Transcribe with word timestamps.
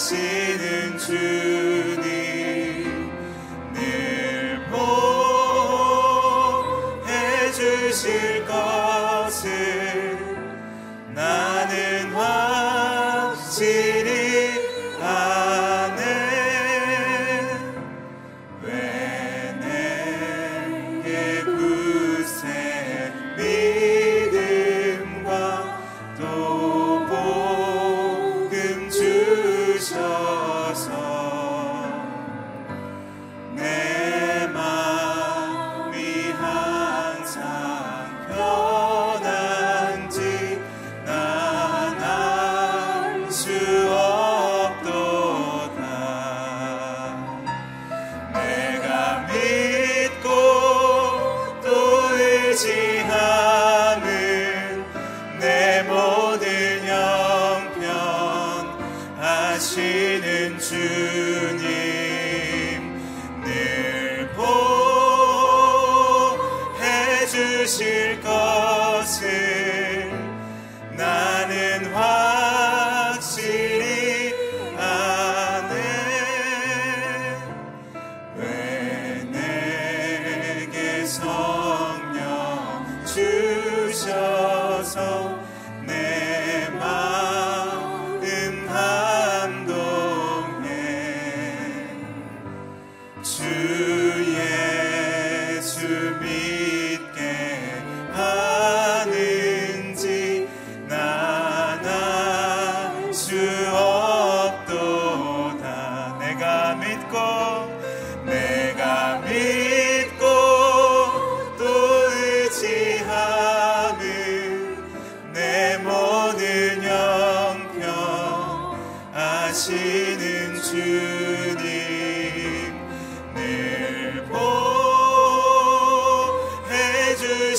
blessed 0.00 0.14
into 0.14 1.96
the 1.96 2.19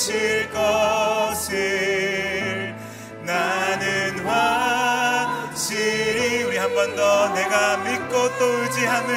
실 0.01 0.49
것을 0.49 1.53
나는 3.23 4.25
확실히 4.25 6.41
우리 6.43 6.57
한 6.57 6.73
번 6.73 6.95
더 6.95 7.29
내가 7.35 7.77
믿고 7.77 8.37
또 8.39 8.45
의지함은 8.63 9.15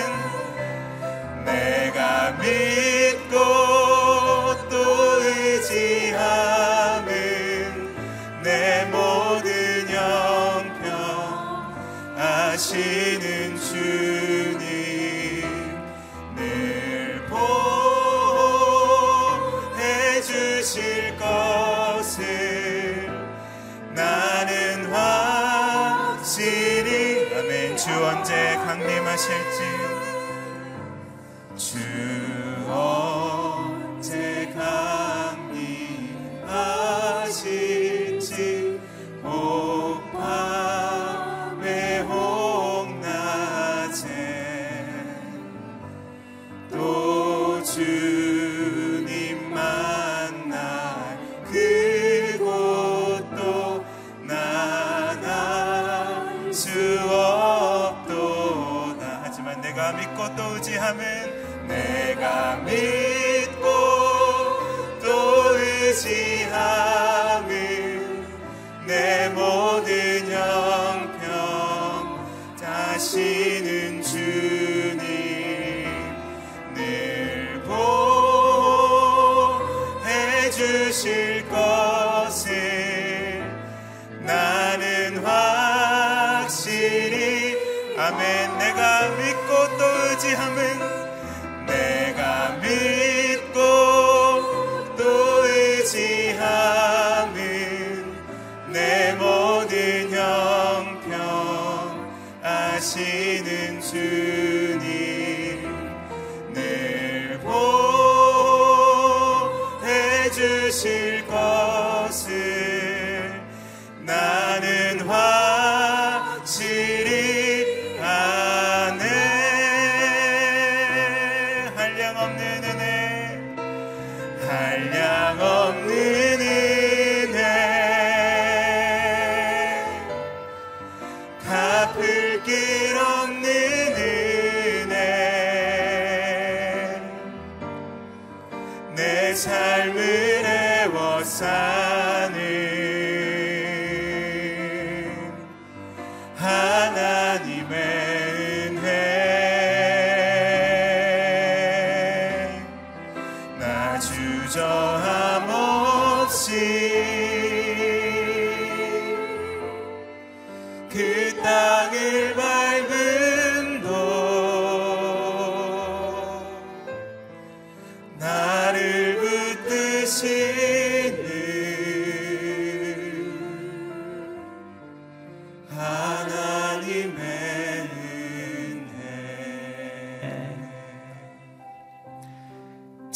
내가 1.46 2.32
믿고 2.32 3.63
amém. 62.54 62.93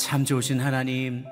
참 0.08 0.24
좋으신 0.24 0.58
하나님, 0.58 1.26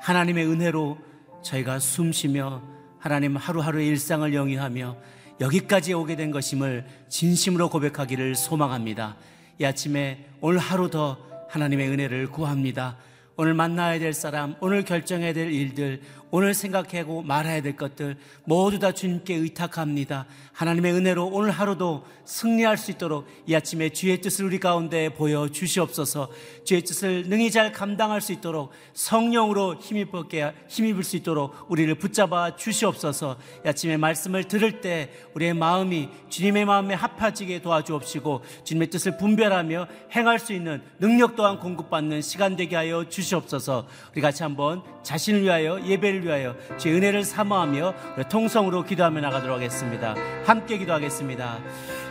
하나님의 0.00 0.44
은혜로 0.44 0.98
저희가 1.40 1.78
숨 1.78 2.10
쉬며 2.10 2.64
하나님 2.98 3.36
하루하루의 3.36 3.86
일상을 3.86 4.34
영위하며 4.34 4.96
여기까지 5.40 5.94
오게 5.94 6.16
된 6.16 6.32
것임을 6.32 6.84
진심으로 7.08 7.68
고백하기를 7.70 8.34
소망합니다. 8.34 9.14
이 9.60 9.64
아침에 9.64 10.26
오늘 10.40 10.58
하루 10.58 10.90
더 10.90 11.16
하나님의 11.48 11.90
은혜를 11.90 12.32
구합니다. 12.32 12.96
오늘 13.36 13.54
만나야 13.54 14.00
될 14.00 14.12
사람, 14.12 14.56
오늘 14.58 14.84
결정해야 14.84 15.32
될 15.32 15.52
일들, 15.52 16.00
오늘 16.30 16.52
생각하고 16.54 17.22
말아야 17.22 17.62
될 17.62 17.76
것들 17.76 18.16
모두 18.44 18.78
다 18.78 18.92
주님께 18.92 19.34
의탁합니다. 19.34 20.26
하나님의 20.52 20.92
은혜로 20.92 21.26
오늘 21.26 21.50
하루도 21.50 22.04
승리할 22.24 22.76
수 22.76 22.90
있도록 22.90 23.26
이 23.46 23.54
아침에 23.54 23.88
주의 23.90 24.20
뜻을 24.20 24.44
우리 24.44 24.58
가운데 24.58 25.08
보여 25.08 25.48
주시옵소서. 25.48 26.30
주의 26.64 26.82
뜻을 26.82 27.28
능히 27.28 27.50
잘 27.50 27.72
감당할 27.72 28.20
수 28.20 28.32
있도록 28.32 28.72
성령으로 28.92 29.76
힘입게 29.76 30.52
힘입을 30.68 31.04
수 31.04 31.16
있도록 31.16 31.54
우리를 31.68 31.94
붙잡아 31.94 32.56
주시옵소서. 32.56 33.38
이 33.64 33.68
아침에 33.68 33.96
말씀을 33.96 34.44
들을 34.44 34.80
때 34.80 35.10
우리의 35.34 35.54
마음이 35.54 36.08
주님의 36.28 36.66
마음에 36.66 36.94
합하지게 36.94 37.62
도와주옵시고 37.62 38.42
주님의 38.64 38.90
뜻을 38.90 39.16
분별하며 39.16 39.88
행할 40.14 40.38
수 40.38 40.52
있는 40.52 40.82
능력 40.98 41.36
또한 41.36 41.58
공급받는 41.58 42.20
시간 42.20 42.56
되게 42.56 42.76
하여 42.76 43.08
주시옵소서. 43.08 43.86
우리 44.12 44.20
같이 44.20 44.42
한번 44.42 44.82
자신을 45.02 45.42
위하여 45.42 45.82
예배를 45.84 46.17
위하여 46.22 46.54
주의 46.76 46.94
은혜를 46.94 47.24
사모하며 47.24 47.94
통성으로 48.30 48.84
기도하며 48.84 49.20
나가도록 49.20 49.56
하겠습니다. 49.56 50.14
함께 50.44 50.78
기도하겠습니다. 50.78 51.58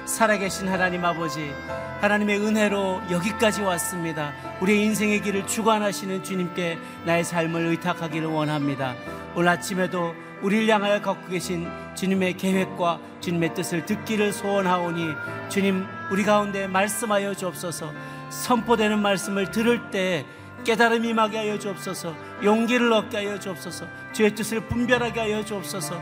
살아계신 0.06 0.68
하나님 0.69 1.04
아버지, 1.04 1.51
하나님의 2.00 2.39
은혜로 2.39 3.01
여기까지 3.12 3.62
왔습니다. 3.62 4.33
우리의 4.62 4.83
인생의 4.86 5.21
길을 5.21 5.48
주관하시는 5.48 6.24
주님께 6.24 6.77
나의 7.06 7.24
삶을 7.24 7.65
의탁하기를 7.65 8.27
원합니다. 8.27 8.95
오늘 9.36 9.50
아침에도 9.50 10.15
우리를 10.42 10.68
향하여 10.69 11.01
갖고 11.01 11.27
계신 11.30 11.68
주님의 11.95 12.38
계획과 12.38 13.00
주님의 13.21 13.54
뜻을 13.56 13.86
듣기를 13.86 14.31
소원하오니 14.31 15.13
주님 15.50 15.86
우리 16.12 16.24
가운데 16.24 16.68
말씀하여 16.68 17.33
주옵소서 17.33 17.92
선포되는 18.30 19.00
말씀을 19.00 19.51
들을 19.51 19.89
때 19.89 20.25
깨달음 20.63 21.06
임하게 21.06 21.38
하여 21.38 21.57
주옵소서. 21.59 22.15
용기를 22.44 22.92
얻게 22.92 23.18
하여 23.18 23.39
주옵소서. 23.39 23.86
주의 24.12 24.33
뜻을 24.33 24.62
분별하게 24.62 25.19
하여 25.19 25.45
주옵소서. 25.45 26.01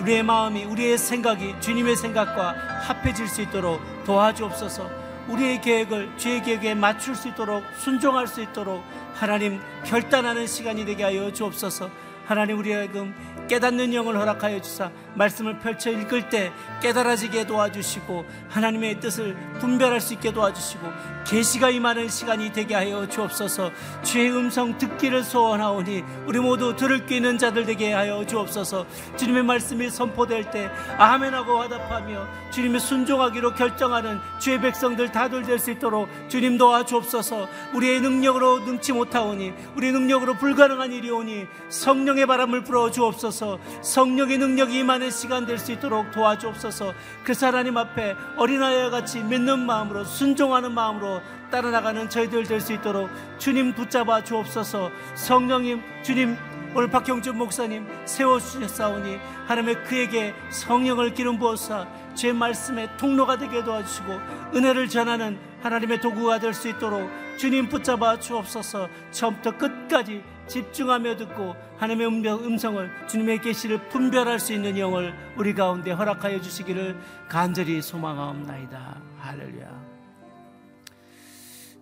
우리의 0.00 0.22
마음이 0.22 0.64
우리의 0.64 0.98
생각이 0.98 1.54
주님의 1.60 1.96
생각과 1.96 2.54
합해질 2.82 3.28
수 3.28 3.42
있도록 3.42 3.80
도와주옵소서. 4.04 5.06
우리의 5.28 5.60
계획을 5.60 6.16
주의 6.16 6.42
계획에 6.42 6.74
맞출 6.74 7.14
수 7.14 7.28
있도록 7.28 7.64
순종할 7.78 8.26
수 8.26 8.40
있도록 8.40 8.82
하나님 9.14 9.60
결단하는 9.84 10.46
시간이 10.46 10.84
되게 10.84 11.02
하여 11.02 11.32
주옵소서. 11.32 11.90
하나님 12.26 12.58
우리에게 12.58 13.12
깨닫는 13.48 13.94
영을 13.94 14.16
허락하여 14.16 14.60
주사 14.60 14.90
말씀을 15.14 15.60
펼쳐 15.60 15.90
읽을 15.90 16.28
때 16.28 16.52
깨달아지게 16.82 17.46
도와주시고 17.46 18.24
하나님의 18.48 18.98
뜻을 19.00 19.36
분별할 19.60 20.00
수 20.00 20.14
있게 20.14 20.32
도와주시고 20.32 20.86
계시가 21.26 21.70
임하는 21.70 22.08
시간이 22.08 22.52
되게 22.52 22.74
하여 22.74 23.08
주옵소서. 23.08 23.72
주의 24.02 24.30
음성 24.30 24.78
듣기를 24.78 25.24
소원하오니 25.24 26.04
우리 26.26 26.38
모두 26.38 26.76
들을 26.76 27.04
귀 27.06 27.16
있는 27.16 27.36
자들 27.38 27.66
되게 27.66 27.92
하여 27.92 28.24
주옵소서. 28.24 28.86
주님의 29.16 29.42
말씀이 29.42 29.90
선포될 29.90 30.50
때 30.50 30.70
아멘하고 30.98 31.58
화답하며 31.58 32.26
주님의 32.52 32.80
순종하기로 32.80 33.54
결정하는 33.54 34.20
주의 34.38 34.60
백성들 34.60 35.12
다들 35.12 35.42
될 35.42 35.58
수 35.58 35.70
있도록 35.70 36.08
주님 36.28 36.58
도와주옵소서. 36.58 37.48
우리의 37.74 38.00
능력으로 38.02 38.60
능치 38.60 38.92
못하오니 38.92 39.52
우리 39.74 39.90
능력으로 39.90 40.34
불가능한 40.34 40.92
일이오니 40.92 41.46
성령의 41.70 42.26
바람을 42.26 42.62
불어 42.62 42.90
주옵소서. 42.90 43.58
성령의 43.82 44.38
능력이 44.38 44.78
임하는 44.78 45.10
시간 45.10 45.46
될 45.46 45.58
수 45.58 45.72
있도록 45.72 46.12
도와주옵소서. 46.12 46.92
그래서 47.24 47.46
하나님 47.46 47.78
앞에 47.78 48.14
어린아이와 48.36 48.90
같이 48.90 49.20
믿는 49.20 49.60
마음으로 49.60 50.04
순종하는 50.04 50.72
마음으로 50.72 51.15
따라 51.50 51.70
나가는 51.70 52.08
저희들 52.08 52.44
될 52.44 52.60
수 52.60 52.72
있도록 52.72 53.08
주님 53.38 53.74
붙잡아 53.74 54.24
주옵소서. 54.24 54.90
성령님 55.14 55.82
주님 56.02 56.36
오늘 56.74 56.90
박형준 56.90 57.38
목사님 57.38 57.86
세워주셨사오니 58.04 59.18
하나님의 59.46 59.84
그에게 59.84 60.34
성령을 60.50 61.14
기름 61.14 61.38
부어사 61.38 61.86
제 62.14 62.32
말씀의 62.32 62.96
통로가 62.98 63.38
되게 63.38 63.62
도와주시고 63.64 64.12
은혜를 64.54 64.88
전하는 64.88 65.38
하나님의 65.62 66.00
도구가 66.00 66.38
될 66.38 66.52
수 66.52 66.68
있도록 66.68 67.08
주님 67.38 67.68
붙잡아 67.68 68.18
주옵소서. 68.18 68.88
처음부터 69.10 69.56
끝까지 69.58 70.22
집중하며 70.48 71.16
듣고 71.16 71.54
하나님의 71.78 72.06
음성을 72.08 72.90
주님의 73.08 73.40
계시를 73.40 73.88
분별할 73.88 74.38
수 74.38 74.52
있는 74.52 74.78
영을 74.78 75.14
우리 75.36 75.54
가운데 75.54 75.90
허락하여 75.92 76.40
주시기를 76.40 76.96
간절히 77.28 77.82
소망하옵나이다. 77.82 78.96
할렐루야 79.18 79.85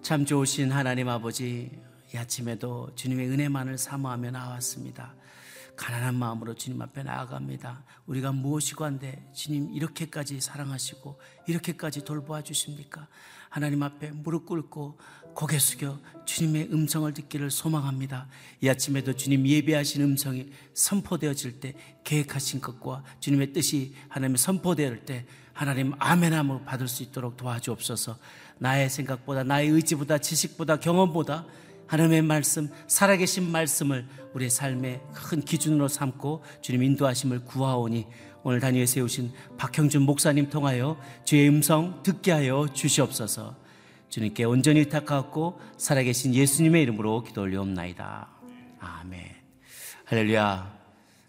참 0.05 0.27
좋으신 0.27 0.71
하나님 0.71 1.09
아버지 1.09 1.71
이 2.13 2.17
아침에도 2.19 2.95
주님의 2.95 3.27
은혜만을 3.31 3.79
사모하며 3.79 4.33
나왔습니다. 4.33 5.15
가난한 5.77 6.15
마음으로 6.15 6.55
주님 6.55 6.83
앞에 6.83 7.03
나아갑니다. 7.03 7.83
우리가 8.05 8.31
무엇이고 8.33 8.85
한데 8.85 9.27
주님 9.33 9.73
이렇게까지 9.73 10.43
사랑하시고 10.43 11.19
이렇게까지 11.47 12.05
돌보아 12.05 12.43
주십니까? 12.43 13.09
하나님 13.49 13.83
앞에 13.83 14.11
무릎 14.11 14.45
꿇고 14.45 14.99
고개 15.33 15.59
숙여 15.59 15.99
주님의 16.27 16.69
음성을 16.71 17.11
듣기를 17.15 17.51
소망합니다. 17.51 18.29
이 18.61 18.69
아침에도 18.69 19.17
주님 19.17 19.47
예배하신 19.47 20.03
음성이 20.03 20.51
선포되어질 20.75 21.61
때 21.61 21.73
계획하신 22.05 22.61
것과 22.61 23.05
주님의 23.21 23.55
뜻이 23.55 23.95
하나님의 24.11 24.37
선포되을 24.37 25.07
때 25.07 25.25
하나님 25.55 25.95
아멘함으로 25.99 26.65
받을 26.65 26.89
수 26.89 27.03
있도록 27.03 27.37
도와주옵소서. 27.37 28.19
나의 28.59 28.91
생각보다 28.91 29.45
나의 29.45 29.69
의지보다 29.69 30.19
지식보다 30.19 30.81
경험보다 30.81 31.47
하나님의 31.87 32.23
말씀, 32.23 32.69
살아계신 32.87 33.51
말씀을 33.51 34.07
우리의 34.35 34.51
삶의 34.51 35.01
큰 35.13 35.41
기준으로 35.41 35.89
삼고 35.89 36.43
주님 36.61 36.83
인도하심을 36.83 37.45
구하오니 37.45 38.07
오늘 38.43 38.61
단위에 38.61 38.85
세우신 38.85 39.33
박형준 39.57 40.03
목사님 40.03 40.51
통하여 40.51 40.99
주의 41.25 41.49
음성 41.49 42.03
듣게 42.03 42.33
하여 42.33 42.67
주시옵소서. 42.73 43.57
주님께 44.09 44.45
온전히 44.45 44.81
의탁하고 44.81 45.61
살아계신 45.77 46.35
예수님의 46.35 46.83
이름으로 46.83 47.23
기도 47.23 47.43
올리옵나이다. 47.43 48.29
아멘. 48.81 49.23
할렐루야. 50.05 50.75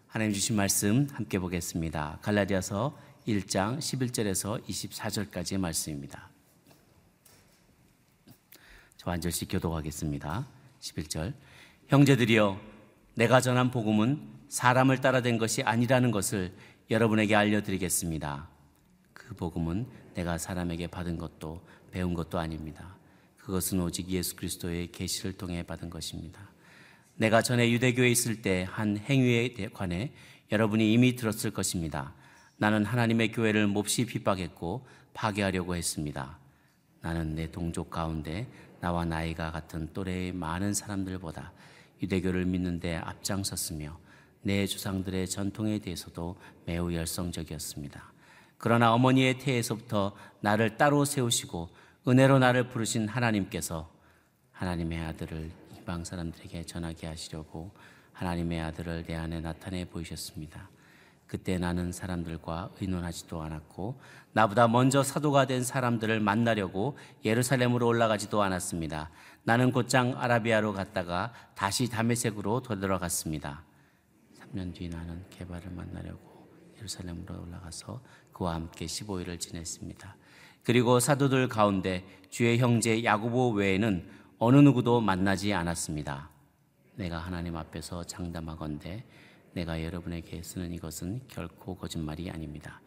하나님 0.07 0.33
주신 0.33 0.55
말씀 0.55 1.07
함께 1.13 1.39
보겠습니다. 1.39 2.19
갈라디아서 2.21 2.97
1장 3.27 3.79
11절에서 3.79 4.63
24절까지의 4.65 5.57
말씀입니다. 5.57 6.29
저 8.97 9.11
한 9.11 9.21
절씩 9.21 9.49
교도하겠습니다. 9.51 10.47
11절. 10.79 11.33
형제들이여, 11.87 12.59
내가 13.15 13.41
전한 13.41 13.71
복음은 13.71 14.19
사람을 14.49 15.01
따라 15.01 15.21
된 15.21 15.37
것이 15.37 15.63
아니라는 15.63 16.11
것을 16.11 16.53
여러분에게 16.89 17.35
알려드리겠습니다. 17.35 18.47
그 19.13 19.35
복음은 19.35 19.87
내가 20.13 20.37
사람에게 20.37 20.87
받은 20.87 21.17
것도 21.17 21.65
배운 21.91 22.13
것도 22.13 22.37
아닙니다. 22.39 22.95
그것은 23.37 23.79
오직 23.81 24.09
예수 24.09 24.35
그리스도의 24.35 24.91
계시를 24.91 25.33
통해 25.33 25.63
받은 25.63 25.89
것입니다. 25.89 26.49
내가 27.15 27.41
전에 27.41 27.71
유대교에 27.71 28.09
있을 28.09 28.41
때 28.41 28.67
한 28.69 28.97
행위에 28.97 29.53
관해 29.73 30.11
여러분이 30.51 30.91
이미 30.93 31.15
들었을 31.15 31.51
것입니다. 31.51 32.13
나는 32.57 32.85
하나님의 32.85 33.31
교회를 33.31 33.67
몹시 33.67 34.05
핍박했고 34.05 34.85
파괴하려고 35.13 35.75
했습니다. 35.75 36.39
나는 37.01 37.35
내 37.35 37.51
동족 37.51 37.89
가운데 37.89 38.47
나와 38.79 39.05
나이가 39.05 39.51
같은 39.51 39.91
또래의 39.93 40.31
많은 40.33 40.73
사람들보다 40.73 41.51
유대교를 42.01 42.45
믿는데 42.45 42.97
앞장섰으며 42.97 43.97
내 44.41 44.67
조상들의 44.67 45.27
전통에 45.27 45.79
대해서도 45.79 46.37
매우 46.65 46.93
열성적이었습니다. 46.93 48.13
그러나 48.57 48.93
어머니의 48.93 49.39
태에서부터 49.39 50.15
나를 50.39 50.77
따로 50.77 51.03
세우시고 51.03 51.69
은혜로 52.07 52.39
나를 52.39 52.69
부르신 52.69 53.07
하나님께서 53.07 53.91
하나님의 54.51 54.99
아들을 55.01 55.51
이방 55.77 56.03
사람들에게 56.03 56.63
전하게 56.65 57.07
하시려고 57.07 57.71
하나님의 58.13 58.61
아들을 58.61 59.05
내 59.05 59.15
안에 59.15 59.41
나타내 59.41 59.85
보이셨습니다. 59.85 60.69
그때 61.27 61.57
나는 61.57 61.91
사람들과 61.91 62.71
의논하지도 62.79 63.41
않았고 63.41 63.99
나보다 64.33 64.67
먼저 64.67 65.01
사도가 65.01 65.45
된 65.45 65.63
사람들을 65.63 66.19
만나려고 66.19 66.97
예루살렘으로 67.23 67.87
올라가지도 67.87 68.41
않았습니다. 68.43 69.09
나는 69.43 69.71
곧장 69.71 70.15
아라비아로 70.17 70.73
갔다가 70.73 71.33
다시 71.55 71.89
다메섹으로 71.89 72.61
되돌아갔습니다. 72.61 73.63
3년 74.39 74.73
뒤 74.73 74.89
나는 74.89 75.23
개발을 75.29 75.71
만나려고 75.71 76.47
예루살렘으로 76.77 77.41
올라가서 77.41 78.01
그와 78.33 78.55
함께 78.55 78.85
15일을 78.85 79.39
지냈습니다. 79.39 80.15
그리고 80.63 80.99
사도들 80.99 81.47
가운데 81.47 82.03
주의 82.29 82.57
형제 82.57 83.03
야고보 83.03 83.51
외에는 83.51 84.09
어느 84.39 84.57
누구도 84.57 84.99
만나지 84.99 85.53
않았습니다. 85.53 86.29
내가 86.95 87.19
하나님 87.19 87.55
앞에서 87.55 88.03
장담하건대 88.03 89.05
내가 89.55 89.81
여러분에게 89.81 90.43
쓰는 90.43 90.73
이것은 90.73 91.21
결코 91.29 91.75
거짓말이 91.75 92.29
아닙니다. 92.29 92.81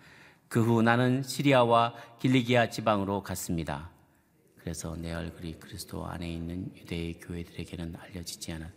그 0.49 0.63
후 0.63 0.83
나는 0.83 1.23
시리아와 1.23 1.95
길리기아 2.21 2.69
지방으로 2.69 3.23
갔습니다. 3.23 3.91
그래서 4.59 4.95
내 4.97 5.13
얼굴이 5.15 5.59
그리스도 5.59 6.07
안에 6.07 6.31
있는 6.31 6.71
유대의 6.77 7.21
교회들에게는 7.21 7.97
알려지지 7.99 8.53
않았. 8.53 8.71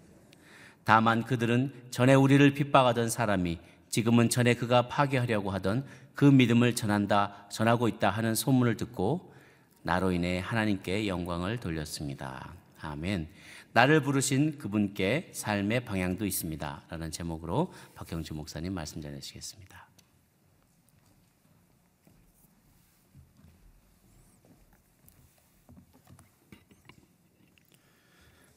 다만 0.86 1.24
그들은 1.24 1.74
전에 1.92 2.14
우리를 2.14 2.54
핍박하던 2.54 3.10
사람이 3.10 3.60
지금은 3.90 4.30
전에 4.30 4.54
그가 4.54 4.88
파괴하려고 4.88 5.52
하던 5.52 5.86
그 6.16 6.24
믿음을 6.24 6.76
전한다, 6.76 7.50
전하고 7.50 7.90
있다 7.90 8.10
하는 8.10 8.36
소문을 8.36 8.78
듣고 8.78 9.34
나로 9.84 10.12
인해 10.14 10.40
하나님께 10.40 11.08
영광을 11.08 11.60
돌렸습니다. 11.60 12.54
아멘. 12.80 13.28
나를 13.74 14.01
부르신 14.01 14.58
그분께 14.58 15.32
삶의 15.34 15.86
방향도 15.86 16.25
있습니다. 16.25 16.84
라는 16.90 17.10
제목으로 17.10 17.72
박경주 17.96 18.34
목사님 18.34 18.74
말씀 18.74 19.01
전해주시겠습니다. 19.01 19.88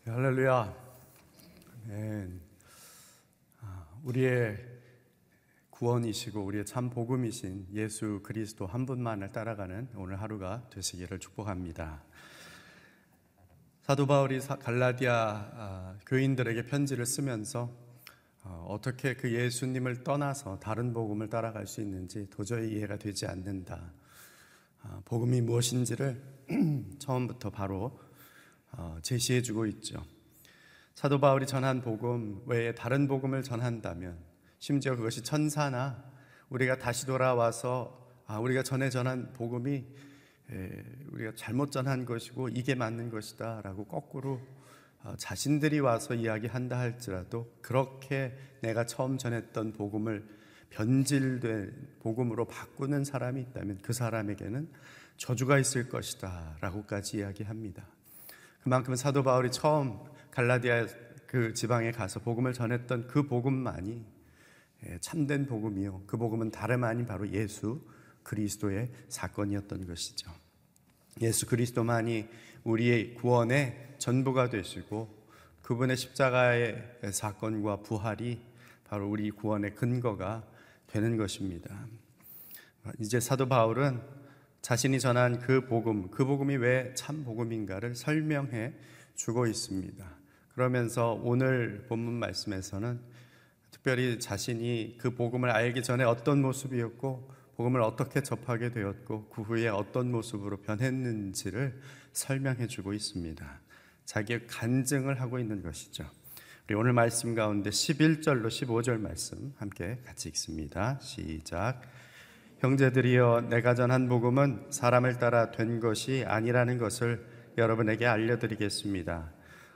네, 0.05 0.13
할렐루야. 0.13 0.75
아멘. 1.87 2.41
아, 3.63 3.87
우리의 4.03 4.59
구원이시고 5.71 6.45
우리의 6.45 6.67
참 6.67 6.91
복음이신 6.91 7.69
예수 7.73 8.21
그리스도 8.23 8.67
한 8.67 8.85
분만을 8.85 9.33
따라가는 9.33 9.91
오늘 9.95 10.21
하루가 10.21 10.69
되시기를 10.71 11.21
축복합니다. 11.21 12.03
사도 13.85 14.07
바울이 14.07 14.41
갈라디아 14.41 15.51
아, 15.57 15.95
교인들에게 16.07 16.65
편지를 16.65 17.05
쓰면서 17.05 17.71
어, 18.43 18.67
어떻게 18.71 19.13
그 19.13 19.31
예수님을 19.31 20.03
떠나서 20.03 20.59
다른 20.59 20.95
복음을 20.95 21.29
따라갈 21.29 21.67
수 21.67 21.83
있는지 21.83 22.27
도저히 22.31 22.73
이해가 22.73 22.97
되지 22.97 23.27
않는다. 23.27 23.93
아, 24.81 25.03
복음이 25.05 25.43
무엇인지를 25.43 26.19
처음부터 26.99 27.51
바로 27.51 28.01
어, 28.73 28.97
제시해주고 29.03 29.67
있죠. 29.67 30.03
사도 30.95 31.21
바울이 31.21 31.47
전한 31.47 31.83
복음 31.83 32.41
외에 32.47 32.75
다른 32.75 33.07
복음을 33.07 33.43
전한다면 33.43 34.17
심지어 34.61 34.97
그것이 34.97 35.23
천사나 35.23 36.03
우리가 36.49 36.79
다시 36.79 37.05
돌아와서 37.05 38.15
아, 38.27 38.39
우리가 38.39 38.63
전에 38.63 38.89
전한 38.89 39.35
복음이 39.35 39.75
에, 39.75 39.85
우리가 41.13 41.33
잘못 41.37 41.71
전한 41.71 42.05
것이고 42.05 42.49
이게 42.51 42.75
맞는 42.75 43.11
것이다라고 43.11 43.87
거꾸로 43.87 44.41
어, 45.03 45.15
자신들이 45.19 45.81
와서 45.81 46.15
이야기한다 46.15 46.79
할지라도 46.79 47.53
그렇게 47.61 48.37
내가 48.63 48.87
처음 48.87 49.19
전했던 49.19 49.73
복음을 49.75 50.27
변질된 50.71 51.99
복음으로 52.01 52.47
바꾸는 52.47 53.05
사람이 53.05 53.41
있다면 53.43 53.79
그 53.83 53.93
사람에게는 53.93 54.69
저주가 55.19 55.59
있을 55.59 55.89
것이다라고까지 55.89 57.19
이야기합니다. 57.19 57.87
그만큼 58.63 58.97
사도 58.97 59.23
바울이 59.23 59.53
처음 59.53 59.99
갈라디아 60.31 60.87
그 61.27 61.53
지방에 61.53 61.93
가서 61.93 62.21
복음을 62.21 62.53
전했던 62.53 63.07
그 63.07 63.27
복음만이 63.27 64.05
예, 64.87 64.99
참된 65.01 65.47
복음이요. 65.47 66.05
그 66.07 66.17
복음은 66.17 66.51
다름 66.51 66.85
아닌 66.85 67.07
바로 67.07 67.29
예수 67.31 67.81
그리스도의 68.25 68.91
사건이었던 69.09 69.87
것이죠. 69.87 70.31
예수 71.21 71.47
그리스도만이 71.47 72.27
우리의 72.65 73.15
구원의 73.15 73.97
전부가 73.99 74.51
되시고 74.51 75.09
그분의 75.63 75.97
십자가의 75.97 76.99
사건과 77.13 77.83
부활이 77.83 78.41
바로 78.85 79.09
우리 79.09 79.31
구원의 79.31 79.75
근거가 79.77 80.45
되는 80.89 81.17
것입니다. 81.17 81.87
이제 82.99 83.21
사도 83.21 83.49
바울은 83.49 84.01
자신이 84.61 84.99
전한 84.99 85.39
그 85.41 85.67
복음, 85.67 86.11
그 86.11 86.25
복음이 86.25 86.57
왜 86.57 86.93
참 86.95 87.25
복음인가를 87.25 87.95
설명해 87.95 88.73
주고 89.15 89.47
있습니다. 89.47 90.05
그러면서 90.55 91.21
오늘 91.23 91.85
본문 91.89 92.15
말씀에서는 92.15 93.01
특별히 93.71 94.19
자신이 94.19 94.97
그 94.99 95.15
복음을 95.15 95.51
알기 95.51 95.83
전에 95.83 96.05
어떤 96.05 96.41
모습이었고 96.43 97.31
복음을 97.57 97.81
어떻게 97.83 98.23
접하게 98.23 98.71
되었고 98.71 99.29
그 99.29 99.43
후에 99.43 99.69
어떤 99.69 100.11
모습으로 100.11 100.59
변했는지를 100.59 101.81
설명해 102.13 102.67
주고 102.67 102.93
있습니다. 102.93 103.61
자기의 104.05 104.47
간증을 104.47 105.21
하고 105.21 105.39
있는 105.39 105.63
것이죠. 105.63 106.05
우리 106.67 106.75
오늘 106.75 106.93
말씀 106.93 107.35
가운데 107.35 107.71
11절로 107.71 108.47
15절 108.47 108.99
말씀 108.99 109.53
함께 109.59 109.99
같이 110.05 110.29
읽습니다. 110.31 110.99
시작. 111.01 111.83
형제들이여 112.59 113.49
내가 113.51 113.75
전한 113.75 114.09
복음은 114.09 114.69
사람을 114.71 115.19
따라 115.19 115.51
된 115.51 115.81
것이 115.81 116.25
아니라는 116.27 116.79
것을 116.79 117.25
여러분에게 117.59 118.07
알려드리겠습니다. 118.07 119.31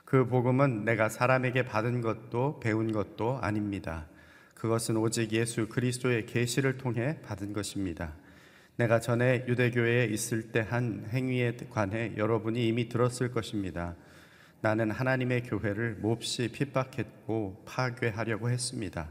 그 0.04 0.26
복음은 0.26 0.84
내가 0.84 1.10
사람에게 1.10 1.66
받은 1.66 2.00
것도 2.00 2.60
배운 2.60 2.92
것도 2.92 3.38
아닙니다. 3.42 4.06
그것은 4.58 4.96
오직 4.96 5.32
예수 5.32 5.68
그리스도의 5.68 6.26
계시를 6.26 6.78
통해 6.78 7.20
받은 7.22 7.52
것입니다. 7.52 8.14
내가 8.76 8.98
전에 9.00 9.44
유대교회에 9.46 10.06
있을 10.06 10.50
때 10.50 10.60
한 10.60 11.06
행위에 11.10 11.56
관해 11.70 12.12
여러분이 12.16 12.66
이미 12.66 12.88
들었을 12.88 13.30
것입니다. 13.30 13.94
나는 14.60 14.90
하나님의 14.90 15.44
교회를 15.44 15.98
몹시 16.00 16.50
핍박했고 16.50 17.62
파괴하려고 17.66 18.50
했습니다. 18.50 19.08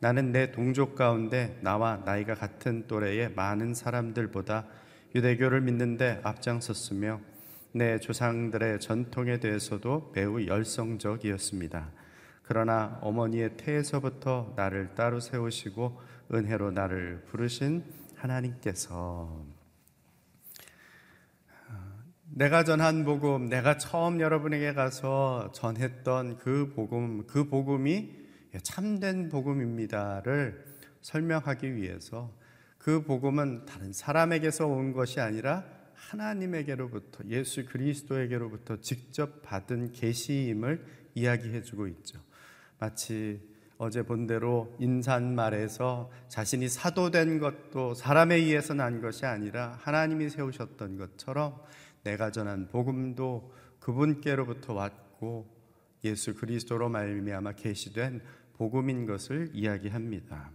나는 0.00 0.32
내 0.32 0.52
동족 0.52 0.94
가운데 0.94 1.58
나와 1.60 2.02
나이가 2.06 2.34
같은 2.34 2.86
또래의 2.86 3.32
많은 3.34 3.74
사람들보다 3.74 4.66
유대교를 5.14 5.60
믿는데 5.60 6.20
앞장섰으며 6.22 7.20
내 7.72 7.98
조상들의 7.98 8.80
전통에 8.80 9.38
대해서도 9.38 10.12
매우 10.14 10.46
열성적이었습니다. 10.46 11.90
그러나 12.48 12.98
어머니의 13.02 13.58
태에서부터 13.58 14.54
나를 14.56 14.94
따로 14.94 15.20
세우시고 15.20 16.00
은혜로 16.32 16.70
나를 16.70 17.22
부르신 17.26 17.84
하나님께서 18.16 19.44
내가 22.24 22.64
전한 22.64 23.04
복음, 23.04 23.50
내가 23.50 23.76
처음 23.76 24.22
여러분에게 24.22 24.72
가서 24.72 25.52
전했던 25.52 26.38
그 26.38 26.72
복음, 26.74 27.26
그 27.26 27.50
복음이 27.50 28.16
참된 28.62 29.28
복음입니다를 29.28 30.64
설명하기 31.02 31.76
위해서 31.76 32.32
그 32.78 33.02
복음은 33.02 33.66
다른 33.66 33.92
사람에게서 33.92 34.66
온 34.66 34.94
것이 34.94 35.20
아니라 35.20 35.66
하나님에게로부터 35.92 37.24
예수 37.28 37.66
그리스도에게로부터 37.66 38.80
직접 38.80 39.42
받은 39.42 39.92
계시임을 39.92 40.82
이야기해 41.14 41.60
주고 41.60 41.86
있죠. 41.88 42.26
마치 42.78 43.40
어제 43.76 44.02
본 44.02 44.26
대로 44.26 44.74
인산말에서 44.80 46.10
자신이 46.28 46.68
사도된 46.68 47.38
것도 47.38 47.94
사람에 47.94 48.34
의해서 48.36 48.74
난 48.74 49.00
것이 49.00 49.24
아니라 49.24 49.78
하나님이 49.80 50.30
세우셨던 50.30 50.98
것처럼 50.98 51.60
내가 52.02 52.30
전한 52.30 52.68
복음도 52.68 53.52
그분께로부터 53.78 54.74
왔고 54.74 55.48
예수 56.04 56.34
그리스도로 56.34 56.88
말미암아 56.88 57.52
계시된 57.52 58.20
복음인 58.54 59.06
것을 59.06 59.50
이야기합니다. 59.52 60.50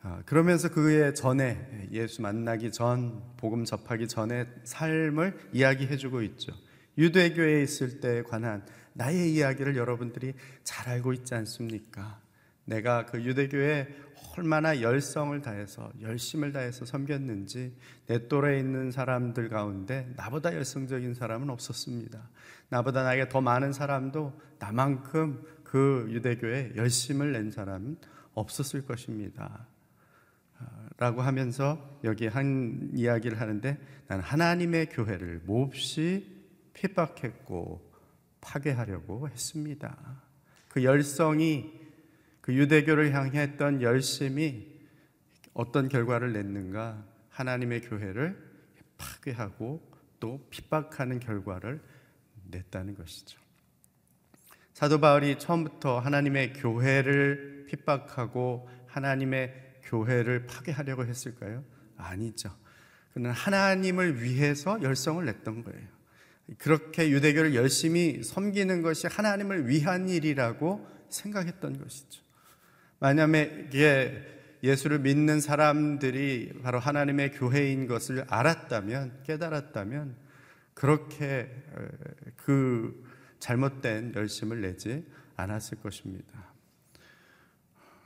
아, 0.00 0.22
그러면서 0.24 0.70
그의 0.70 1.14
전에 1.14 1.88
예수 1.92 2.22
만나기 2.22 2.72
전 2.72 3.22
복음 3.36 3.64
접하기 3.64 4.08
전에 4.08 4.46
삶을 4.64 5.50
이야기해 5.52 5.96
주고 5.96 6.22
있죠. 6.22 6.52
유대교에 6.96 7.62
있을 7.62 8.00
때에 8.00 8.22
관한 8.22 8.64
나의 8.98 9.32
이야기를 9.32 9.76
여러분들이 9.76 10.34
잘 10.64 10.88
알고 10.88 11.12
있지 11.12 11.32
않습니까? 11.36 12.20
내가 12.64 13.06
그 13.06 13.22
유대교에 13.24 13.88
얼마나 14.36 14.80
열성을 14.80 15.40
다해서 15.40 15.90
열심을 16.02 16.52
다해서 16.52 16.84
섬겼는지 16.84 17.76
내 18.06 18.26
또래에 18.26 18.58
있는 18.58 18.90
사람들 18.90 19.48
가운데 19.50 20.12
나보다 20.16 20.52
열성적인 20.52 21.14
사람은 21.14 21.48
없었습니다. 21.48 22.28
나보다 22.70 23.04
나에게 23.04 23.28
더 23.28 23.40
많은 23.40 23.72
사람도 23.72 24.38
나만큼 24.58 25.44
그 25.62 26.08
유대교에 26.10 26.72
열심을 26.74 27.32
낸 27.32 27.52
사람은 27.52 27.98
없었을 28.34 28.84
것입니다. 28.84 29.68
라고 30.96 31.22
하면서 31.22 32.00
여기 32.02 32.26
한 32.26 32.90
이야기를 32.92 33.40
하는데 33.40 33.78
난 34.08 34.18
하나님의 34.18 34.88
교회를 34.88 35.42
몹시 35.46 36.36
핍박했고 36.74 37.87
파괴하려고 38.40 39.28
했습니다. 39.28 40.22
그 40.68 40.84
열성이 40.84 41.80
그 42.40 42.54
유대교를 42.54 43.12
향해 43.12 43.40
했던 43.40 43.82
열심이 43.82 44.66
어떤 45.52 45.88
결과를 45.88 46.32
냈는가? 46.32 47.04
하나님의 47.30 47.82
교회를 47.82 48.36
파괴하고 48.96 49.86
또 50.20 50.46
핍박하는 50.50 51.20
결과를 51.20 51.80
냈다는 52.50 52.94
것이죠. 52.94 53.38
사도 54.72 55.00
바울이 55.00 55.38
처음부터 55.38 55.98
하나님의 55.98 56.54
교회를 56.54 57.66
핍박하고 57.68 58.68
하나님의 58.86 59.80
교회를 59.82 60.46
파괴하려고 60.46 61.04
했을까요? 61.04 61.64
아니죠. 61.96 62.50
그는 63.12 63.30
하나님을 63.30 64.22
위해서 64.22 64.80
열성을 64.82 65.24
냈던 65.24 65.64
거예요. 65.64 65.97
그렇게 66.56 67.10
유대교를 67.10 67.54
열심히 67.54 68.22
섬기는 68.22 68.80
것이 68.82 69.06
하나님을 69.06 69.68
위한 69.68 70.08
일이라고 70.08 70.86
생각했던 71.10 71.78
것이죠. 71.78 72.22
만약에 73.00 74.38
예수를 74.62 75.00
믿는 75.00 75.40
사람들이 75.40 76.60
바로 76.62 76.78
하나님의 76.78 77.32
교회인 77.32 77.86
것을 77.86 78.24
알았다면, 78.28 79.22
깨달았다면, 79.24 80.16
그렇게 80.74 81.50
그 82.36 83.04
잘못된 83.38 84.14
열심을 84.16 84.62
내지 84.62 85.04
않았을 85.36 85.78
것입니다. 85.78 86.48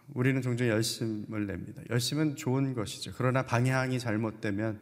우리는 0.08 0.42
종종 0.42 0.68
열심을 0.68 1.46
냅니다. 1.46 1.82
열심은 1.88 2.36
좋은 2.36 2.74
것이죠. 2.74 3.12
그러나 3.16 3.46
방향이 3.46 3.98
잘못되면 3.98 4.80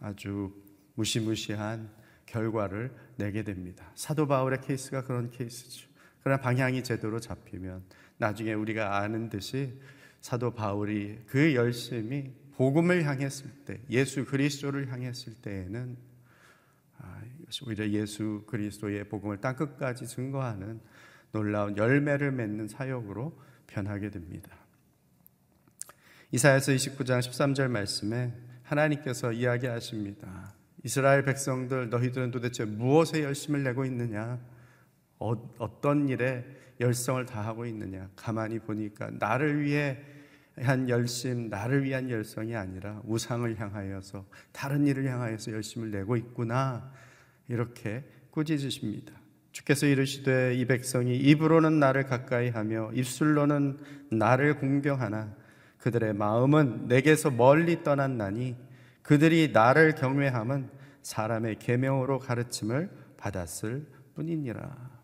아주 0.00 0.54
무시무시한 0.94 1.90
결과를 2.30 2.94
내게 3.16 3.42
됩니다. 3.42 3.90
사도 3.94 4.26
바울의 4.26 4.60
케이스가 4.62 5.04
그런 5.04 5.30
케이스죠. 5.30 5.88
그러나 6.22 6.40
방향이 6.40 6.82
제대로 6.82 7.18
잡히면 7.18 7.82
나중에 8.18 8.52
우리가 8.52 8.98
아는 8.98 9.28
듯이 9.28 9.78
사도 10.20 10.52
바울이 10.52 11.18
그 11.26 11.54
열심이 11.54 12.32
복음을 12.54 13.04
향했을 13.04 13.50
때, 13.64 13.80
예수 13.88 14.24
그리스도를 14.26 14.92
향했을 14.92 15.34
때에는 15.34 15.96
아, 16.98 17.22
오히려 17.66 17.88
예수 17.88 18.44
그리스도의 18.46 19.08
복음을 19.08 19.38
땅 19.38 19.56
끝까지 19.56 20.06
증거하는 20.06 20.80
놀라운 21.32 21.76
열매를 21.76 22.32
맺는 22.32 22.68
사역으로 22.68 23.40
변하게 23.66 24.10
됩니다. 24.10 24.50
이사야서 26.32 26.72
29장 26.72 27.20
13절 27.20 27.68
말씀에 27.68 28.32
하나님께서 28.62 29.32
이야기하십니다. 29.32 30.59
이스라엘 30.82 31.24
백성들 31.24 31.90
너희들은 31.90 32.30
도대체 32.30 32.64
무엇에 32.64 33.22
열심을 33.22 33.62
내고 33.62 33.84
있느냐? 33.84 34.38
어, 35.18 35.80
떤 35.80 36.08
일에 36.08 36.44
열성을 36.80 37.24
다하고 37.26 37.66
있느냐? 37.66 38.08
가만히 38.16 38.58
보니까 38.58 39.10
나를 39.18 39.62
위해 39.62 39.98
한 40.56 40.88
열심, 40.88 41.48
나를 41.48 41.84
위한 41.84 42.10
열성이 42.10 42.56
아니라 42.56 43.00
우상을 43.04 43.58
향하여서 43.58 44.26
다른 44.52 44.86
일을 44.86 45.06
향하여서 45.06 45.52
열심을 45.52 45.90
내고 45.90 46.16
있구나. 46.16 46.90
이렇게 47.48 48.04
꾸짖으십니다. 48.30 49.12
주께서 49.52 49.86
이르시되 49.86 50.54
이 50.54 50.64
백성이 50.64 51.16
입으로는 51.16 51.80
나를 51.80 52.04
가까이 52.04 52.48
하며 52.48 52.90
입술로는 52.94 53.78
나를 54.10 54.58
공경하나 54.58 55.34
그들의 55.78 56.14
마음은 56.14 56.86
내게서 56.88 57.30
멀리 57.30 57.82
떠났나니 57.82 58.56
그들이 59.02 59.50
나를 59.52 59.94
경외함은 59.94 60.70
사람의 61.02 61.58
계명으로 61.58 62.18
가르침을 62.18 62.90
받았을 63.16 63.86
뿐이니라. 64.14 65.00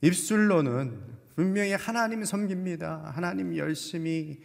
입술로는 0.00 1.00
분명히 1.34 1.72
하나님 1.72 2.24
섬깁니다. 2.24 3.12
하나님 3.14 3.56
열심히 3.56 4.40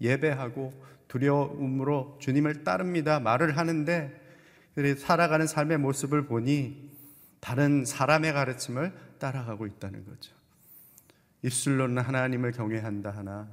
예배하고 0.00 0.72
두려움으로 1.08 2.18
주님을 2.20 2.64
따릅니다. 2.64 3.20
말을 3.20 3.56
하는데 3.56 4.20
살아가는 4.96 5.46
삶의 5.46 5.78
모습을 5.78 6.26
보니 6.26 6.90
다른 7.40 7.84
사람의 7.84 8.32
가르침을 8.32 8.92
따라가고 9.18 9.66
있다는 9.66 10.06
거죠. 10.06 10.34
입술로는 11.42 12.02
하나님을 12.02 12.52
경외한다 12.52 13.10
하나 13.10 13.48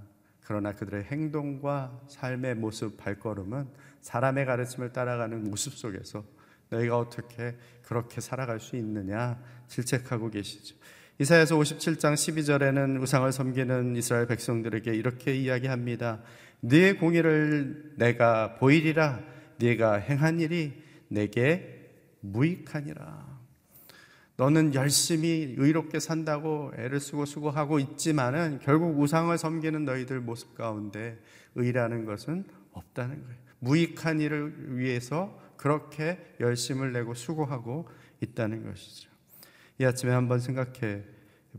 그러나 0.50 0.74
그들의 0.74 1.04
행동과 1.04 2.02
삶의 2.08 2.56
모습, 2.56 2.98
발걸음은 2.98 3.68
사람의 4.02 4.48
가르침을 4.48 4.92
따라가는 4.92 5.44
모습 5.44 5.76
속에서 5.76 6.26
너희가 6.70 6.98
어떻게 6.98 7.56
그렇게 7.84 8.20
살아갈 8.20 8.60
수 8.60 8.76
있느냐 8.76 9.40
질책하고 9.68 10.32
계시죠. 10.32 10.76
이사야서 11.20 11.56
57장 11.56 12.16
12절에는 12.16 13.00
우상을 13.00 13.32
섬기는 13.32 13.96
이스라엘 13.96 14.26
백성들에게 14.26 14.92
이렇게 14.92 15.36
이야기합니다. 15.36 16.24
네 16.62 16.94
공의를 16.94 17.94
내가 17.98 18.56
보이리라 18.56 19.20
네가 19.60 19.98
행한 19.98 20.40
일이 20.40 20.82
내게 21.10 21.92
무익하니라. 22.22 23.29
너는 24.40 24.74
열심히 24.74 25.54
의롭게 25.58 26.00
산다고 26.00 26.72
애를 26.78 27.02
쓰고 27.02 27.26
수고하고 27.26 27.78
있지만은 27.80 28.60
결국 28.62 28.98
우상을 28.98 29.38
섬기는 29.38 29.84
너희들 29.84 30.22
모습 30.22 30.56
가운데 30.56 31.20
의라는 31.56 32.06
것은 32.06 32.46
없다는 32.72 33.22
거예요. 33.22 33.38
무익한 33.60 34.22
일을 34.22 34.78
위해서 34.78 35.38
그렇게 35.58 36.36
열심을 36.40 36.94
내고 36.94 37.14
수고하고 37.16 37.90
있다는 38.22 38.64
것이죠. 38.64 39.12
이 39.78 39.84
아침에 39.84 40.14
한번 40.14 40.40
생각해 40.40 41.04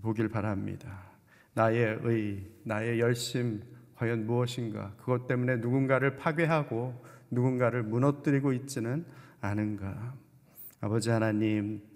보길 0.00 0.30
바랍니다. 0.30 1.04
나의 1.52 1.98
의, 2.00 2.46
나의 2.62 2.98
열심 2.98 3.62
과연 3.96 4.26
무엇인가? 4.26 4.94
그것 4.96 5.26
때문에 5.26 5.56
누군가를 5.56 6.16
파괴하고 6.16 7.04
누군가를 7.30 7.82
무너뜨리고 7.82 8.54
있지는 8.54 9.04
않은가? 9.42 10.14
아버지 10.80 11.10
하나님, 11.10 11.89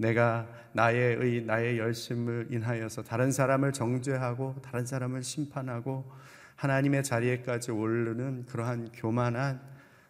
내가 0.00 0.48
나의 0.72 1.16
의, 1.16 1.42
나의 1.42 1.78
열심을 1.78 2.48
인하여서 2.50 3.02
다른 3.02 3.30
사람을 3.30 3.72
정죄하고 3.72 4.56
다른 4.62 4.86
사람을 4.86 5.22
심판하고 5.22 6.10
하나님의 6.56 7.02
자리에까지 7.04 7.70
오르는 7.70 8.46
그러한 8.46 8.90
교만한 8.92 9.60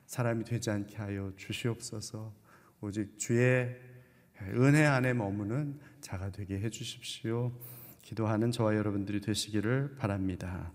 사람이 0.06 0.44
되지 0.44 0.70
않게 0.70 0.96
하여 0.96 1.32
주시옵소서. 1.36 2.32
오직 2.80 3.18
주의 3.18 3.76
은혜 4.54 4.84
안에 4.84 5.12
머무는 5.12 5.78
자가 6.00 6.30
되게 6.30 6.58
해 6.58 6.70
주십시오. 6.70 7.52
기도하는 8.02 8.50
저와 8.50 8.74
여러분들이 8.76 9.20
되시기를 9.20 9.96
바랍니다. 9.98 10.72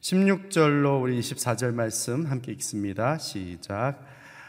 16절로 0.00 1.02
우리 1.02 1.18
24절 1.18 1.74
말씀 1.74 2.26
함께 2.26 2.52
읽습니다. 2.52 3.18
시작. 3.18 4.04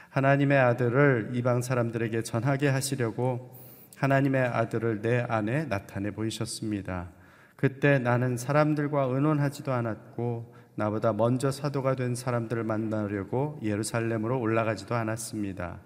하나님의 0.10 0.58
아들을 0.58 1.32
이방 1.34 1.62
사람들에게 1.62 2.22
전하게 2.24 2.68
하시려고 2.68 3.59
하나님의 4.00 4.42
아들을 4.42 5.02
내 5.02 5.20
안에 5.28 5.66
나타내 5.66 6.12
보이셨습니다. 6.12 7.10
그때 7.58 8.00
나는 8.00 8.38
사람들과 8.38 9.04
의논하지도 9.04 9.74
않았고 9.74 10.56
나보다 10.76 11.12
먼저 11.12 11.52
사도가 11.52 11.96
된 11.96 12.16
사람들을 12.16 12.64
만나려고 12.64 13.60
예루살렘으로 13.62 14.40
올라가지도 14.40 14.96
않았습니다. 14.96 15.80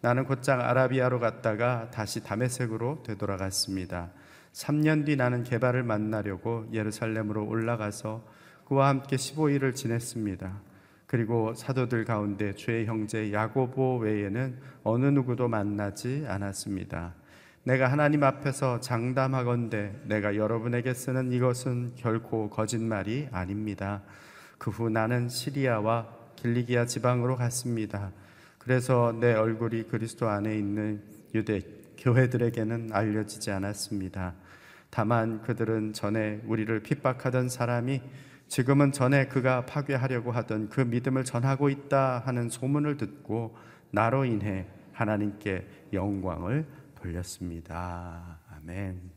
나는 0.00 0.24
곧장 0.24 0.62
아라비아로 0.62 1.20
갔다가 1.20 1.90
다시 1.90 2.24
다메섹으로 2.24 3.02
되돌아갔습니다. 3.02 4.12
3년 4.54 5.04
뒤 5.04 5.16
나는 5.16 5.44
개발을 5.44 5.82
만나려고 5.82 6.66
예루살렘으로 6.72 7.46
올라가서 7.46 8.24
그와 8.66 8.88
함께 8.88 9.16
15일을 9.16 9.74
지냈습니다. 9.74 10.60
그리고 11.06 11.52
사도들 11.52 12.06
가운데 12.06 12.54
주의 12.54 12.86
형제 12.86 13.30
야고보 13.30 13.98
외에는 13.98 14.56
어느 14.84 15.04
누구도 15.06 15.48
만나지 15.48 16.24
않았습니다. 16.26 17.12
내가 17.68 17.92
하나님 17.92 18.24
앞에서 18.24 18.80
장담하건대 18.80 19.92
내가 20.04 20.36
여러분에게 20.36 20.94
쓰는 20.94 21.32
이것은 21.32 21.96
결코 21.96 22.48
거짓말이 22.48 23.28
아닙니다. 23.30 24.00
그 24.56 24.70
후 24.70 24.88
나는 24.88 25.28
시리아와 25.28 26.08
길리기아 26.36 26.86
지방으로 26.86 27.36
갔습니다. 27.36 28.10
그래서 28.56 29.14
내 29.20 29.34
얼굴이 29.34 29.82
그리스도 29.82 30.30
안에 30.30 30.56
있는 30.56 31.02
유대 31.34 31.60
교회들에게는 31.98 32.88
알려지지 32.90 33.50
않았습니다. 33.50 34.32
다만 34.88 35.42
그들은 35.42 35.92
전에 35.92 36.40
우리를 36.46 36.80
핍박하던 36.80 37.50
사람이 37.50 38.00
지금은 38.48 38.92
전에 38.92 39.26
그가 39.26 39.66
파괴하려고 39.66 40.32
하던 40.32 40.70
그 40.70 40.80
믿음을 40.80 41.22
전하고 41.22 41.68
있다 41.68 42.22
하는 42.24 42.48
소문을 42.48 42.96
듣고 42.96 43.58
나로 43.90 44.24
인해 44.24 44.64
하나님께 44.94 45.66
영광을 45.92 46.64
돌렸습니다. 47.00 48.40
아멘. 48.50 49.10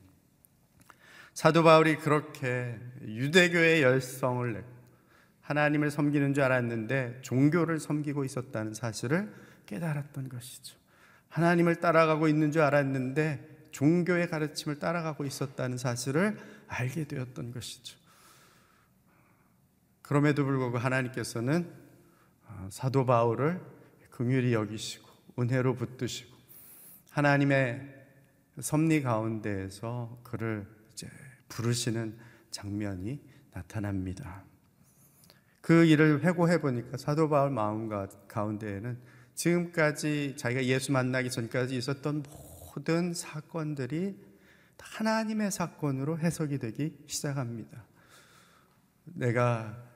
사도 1.34 1.64
바울이 1.64 1.98
그렇게 1.98 2.80
유대교의 3.02 3.82
열성을 3.82 4.54
내고 4.54 4.68
하나님을 5.42 5.92
섬기는 5.92 6.34
줄 6.34 6.44
알았는데 6.44 7.20
종교를 7.22 7.80
섬기고 7.80 8.24
있었다는 8.24 8.74
사실을 8.74 9.34
깨달았던 9.66 10.30
것이죠. 10.30 10.78
하나님을 11.30 11.78
따라가고 11.78 12.28
있는 12.28 12.52
줄 12.52 12.62
알았는데 12.62 13.70
종교의 13.72 14.30
가르침을 14.30 14.80
따라가고 14.80 15.26
있었다는 15.26 15.78
사실을 15.78 16.38
알게 16.68 17.06
되었던 17.06 17.52
것이죠. 17.52 17.98
그럼에도 20.02 20.44
불구하고 20.44 20.78
하나님께서는 20.78 21.72
어, 22.48 22.68
사도 22.70 23.06
바울을 23.06 23.62
긍휼히 24.10 24.54
여기시고 24.54 25.10
은혜로 25.40 25.76
붙드시고 25.76 26.41
하나님의 27.12 27.82
섭리 28.60 29.02
가운데에서 29.02 30.20
그를 30.24 30.66
이제 30.92 31.08
부르시는 31.50 32.18
장면이 32.52 33.22
나타납니다. 33.52 34.44
그 35.60 35.86
일을 35.86 36.24
회고해 36.24 36.62
보니까 36.62 36.98
사도 36.98 37.30
바울 37.30 37.52
마음 37.52 37.90
가운데에는 38.28 38.98
지금까지 39.36 40.36
자기가 40.38 40.66
예수 40.66 40.92
만나기 40.92 41.30
전까지 41.30 41.78
있었던 41.78 42.24
모든 42.76 43.14
사건들이 43.14 44.18
하나님의 44.80 45.52
사건으로 45.52 46.18
해석이 46.18 46.58
되기 46.60 46.98
시작합니다. 47.08 47.86
내가 49.04 49.76
아, 49.76 49.91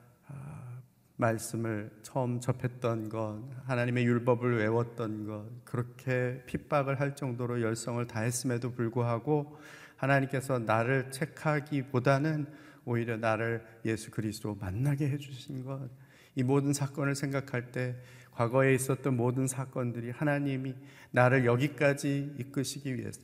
말씀을 1.16 1.90
처음 2.02 2.40
접했던 2.40 3.08
것, 3.08 3.42
하나님의 3.64 4.04
율법을 4.04 4.58
외웠던 4.58 5.26
것, 5.26 5.64
그렇게 5.64 6.42
핍박을 6.46 7.00
할 7.00 7.16
정도로 7.16 7.62
열성을 7.62 8.06
다했음에도 8.06 8.72
불구하고 8.72 9.56
하나님께서 9.96 10.58
나를 10.58 11.10
책하기보다는 11.10 12.46
오히려 12.84 13.16
나를 13.16 13.66
예수 13.84 14.10
그리스도 14.10 14.54
만나게 14.54 15.08
해주신 15.08 15.64
것, 15.64 15.88
이 16.34 16.42
모든 16.42 16.72
사건을 16.72 17.14
생각할 17.14 17.72
때 17.72 17.96
과거에 18.32 18.74
있었던 18.74 19.16
모든 19.16 19.46
사건들이 19.46 20.10
하나님이 20.10 20.74
나를 21.10 21.46
여기까지 21.46 22.34
이끄시기 22.38 22.94
위해서 22.94 23.22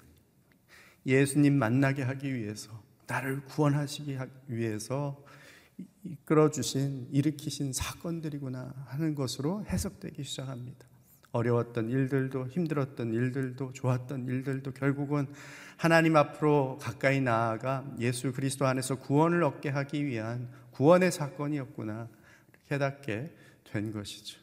예수님 1.04 1.58
만나게 1.58 2.02
하기 2.02 2.32
위해서 2.34 2.82
나를 3.06 3.42
구원하시기 3.44 4.18
위해서 4.48 5.21
이끌어 6.04 6.50
주신 6.50 7.08
일으키신 7.10 7.72
사건들이구나 7.72 8.74
하는 8.86 9.14
것으로 9.14 9.64
해석되기 9.66 10.24
시작합니다. 10.24 10.86
어려웠던 11.32 11.88
일들도 11.88 12.48
힘들었던 12.48 13.12
일들도 13.12 13.72
좋았던 13.72 14.26
일들도 14.26 14.72
결국은 14.72 15.26
하나님 15.76 16.16
앞으로 16.16 16.78
가까이 16.80 17.20
나아가 17.20 17.84
예수 17.98 18.32
그리스도 18.32 18.66
안에서 18.66 18.96
구원을 18.96 19.42
얻게 19.42 19.70
하기 19.70 20.04
위한 20.06 20.48
구원의 20.72 21.10
사건이었구나 21.10 22.08
깨닫게 22.68 23.34
된 23.64 23.92
것이죠. 23.92 24.38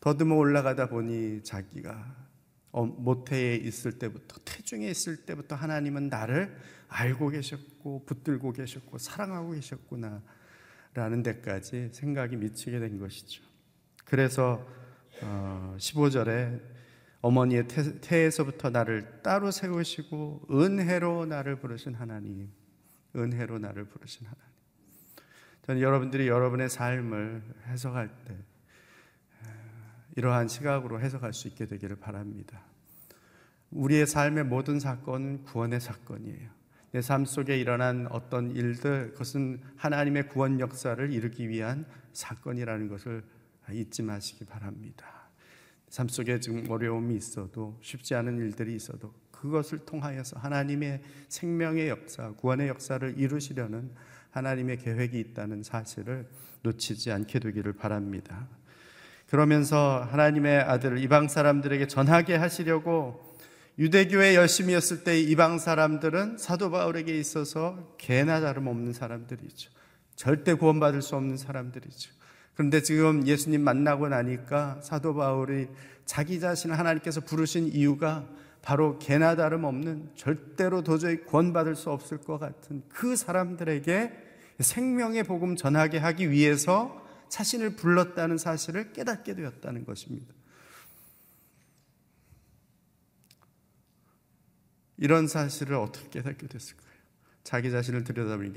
더듬어 0.00 0.36
올라가다 0.36 0.88
보니 0.88 1.42
자기가 1.42 2.26
어, 2.72 2.84
모태에 2.84 3.56
있을 3.56 3.98
때부터 3.98 4.36
태중에 4.44 4.88
있을 4.88 5.24
때부터 5.24 5.54
하나님은 5.54 6.08
나를 6.08 6.54
알고 6.88 7.30
계셨고 7.30 8.04
붙들고 8.04 8.52
계셨고 8.52 8.98
사랑하고 8.98 9.52
계셨구나 9.52 10.22
라는 10.96 11.22
데까지 11.22 11.90
생각이 11.92 12.36
미치게 12.36 12.78
된 12.80 12.98
것이죠. 12.98 13.44
그래서 14.06 14.66
15절에 15.20 16.58
어, 16.58 17.28
어머니의 17.28 17.68
태에서부터 18.00 18.70
나를 18.70 19.20
따로 19.22 19.50
세우시고 19.50 20.46
은혜로 20.50 21.26
나를 21.26 21.56
부르신 21.56 21.94
하나님, 21.94 22.50
은혜로 23.14 23.58
나를 23.58 23.84
부르신 23.84 24.26
하나님. 24.26 24.46
저는 25.66 25.82
여러분들이 25.82 26.28
여러분의 26.28 26.70
삶을 26.70 27.42
해석할 27.66 28.08
때 28.24 28.34
이러한 30.16 30.48
시각으로 30.48 30.98
해석할 30.98 31.34
수 31.34 31.46
있게 31.48 31.66
되기를 31.66 31.96
바랍니다. 31.96 32.62
우리의 33.70 34.06
삶의 34.06 34.44
모든 34.44 34.80
사건은 34.80 35.44
구원의 35.44 35.80
사건이에요. 35.80 36.55
내 36.96 37.02
삶 37.02 37.26
속에 37.26 37.58
일어난 37.58 38.06
어떤 38.10 38.50
일들, 38.52 39.12
그것은 39.12 39.60
하나님의 39.76 40.30
구원 40.30 40.60
역사를 40.60 41.12
이루기 41.12 41.46
위한 41.50 41.84
사건이라는 42.14 42.88
것을 42.88 43.22
잊지 43.70 44.00
마시기 44.00 44.46
바랍니다. 44.46 45.28
삶 45.90 46.08
속에 46.08 46.40
지금 46.40 46.64
어려움이 46.70 47.14
있어도 47.14 47.78
쉽지 47.82 48.14
않은 48.14 48.38
일들이 48.38 48.74
있어도 48.74 49.12
그것을 49.30 49.80
통하여서 49.80 50.38
하나님의 50.38 51.02
생명의 51.28 51.90
역사, 51.90 52.30
구원의 52.30 52.68
역사를 52.68 53.14
이루시려는 53.18 53.90
하나님의 54.30 54.78
계획이 54.78 55.20
있다는 55.20 55.64
사실을 55.64 56.26
놓치지 56.62 57.12
않게 57.12 57.40
되기를 57.40 57.74
바랍니다. 57.74 58.48
그러면서 59.28 60.08
하나님의 60.10 60.60
아들을 60.60 60.96
이방 60.96 61.28
사람들에게 61.28 61.88
전하게 61.88 62.36
하시려고 62.36 63.25
유대교에 63.78 64.34
열심히 64.34 64.72
였을 64.72 65.04
때 65.04 65.20
이방 65.20 65.58
사람들은 65.58 66.38
사도 66.38 66.70
바울에게 66.70 67.18
있어서 67.18 67.94
개나 67.98 68.40
다름없는 68.40 68.94
사람들이죠. 68.94 69.70
절대 70.14 70.54
구원받을 70.54 71.02
수 71.02 71.14
없는 71.16 71.36
사람들이죠. 71.36 72.10
그런데 72.54 72.80
지금 72.80 73.26
예수님 73.26 73.60
만나고 73.60 74.08
나니까 74.08 74.80
사도 74.82 75.14
바울이 75.14 75.68
자기 76.06 76.40
자신을 76.40 76.78
하나님께서 76.78 77.20
부르신 77.20 77.68
이유가 77.68 78.26
바로 78.62 78.98
개나 78.98 79.36
다름없는 79.36 80.12
절대로 80.16 80.82
도저히 80.82 81.18
구원받을 81.18 81.76
수 81.76 81.90
없을 81.90 82.18
것 82.18 82.38
같은 82.38 82.82
그 82.88 83.14
사람들에게 83.14 84.10
생명의 84.58 85.22
복음 85.24 85.54
전하게 85.54 85.98
하기 85.98 86.30
위해서 86.30 87.04
자신을 87.28 87.76
불렀다는 87.76 88.38
사실을 88.38 88.92
깨닫게 88.92 89.34
되었다는 89.34 89.84
것입니다. 89.84 90.34
이런 94.98 95.28
사실을 95.28 95.76
어떻게 95.76 96.08
깨닫게 96.08 96.46
됐을까요? 96.46 96.86
자기 97.44 97.70
자신을 97.70 98.04
들여다보니 98.04 98.52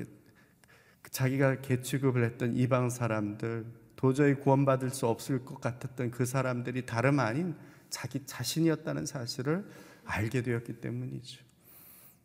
자기가 1.12 1.62
개취급을 1.62 2.24
했던 2.24 2.56
이방 2.56 2.90
사람들, 2.90 3.66
도저히 3.96 4.36
구원받을 4.36 4.92
수 4.92 5.08
없을 5.08 5.44
것 5.44 5.60
같았던 5.60 6.12
그 6.12 6.26
사람들이 6.26 6.86
다름 6.86 7.20
아닌 7.20 7.56
자기 7.90 8.26
자신이었다는 8.26 9.06
사실을 9.06 9.66
알게 10.06 10.42
되었기 10.42 10.80
때문이죠. 10.82 11.44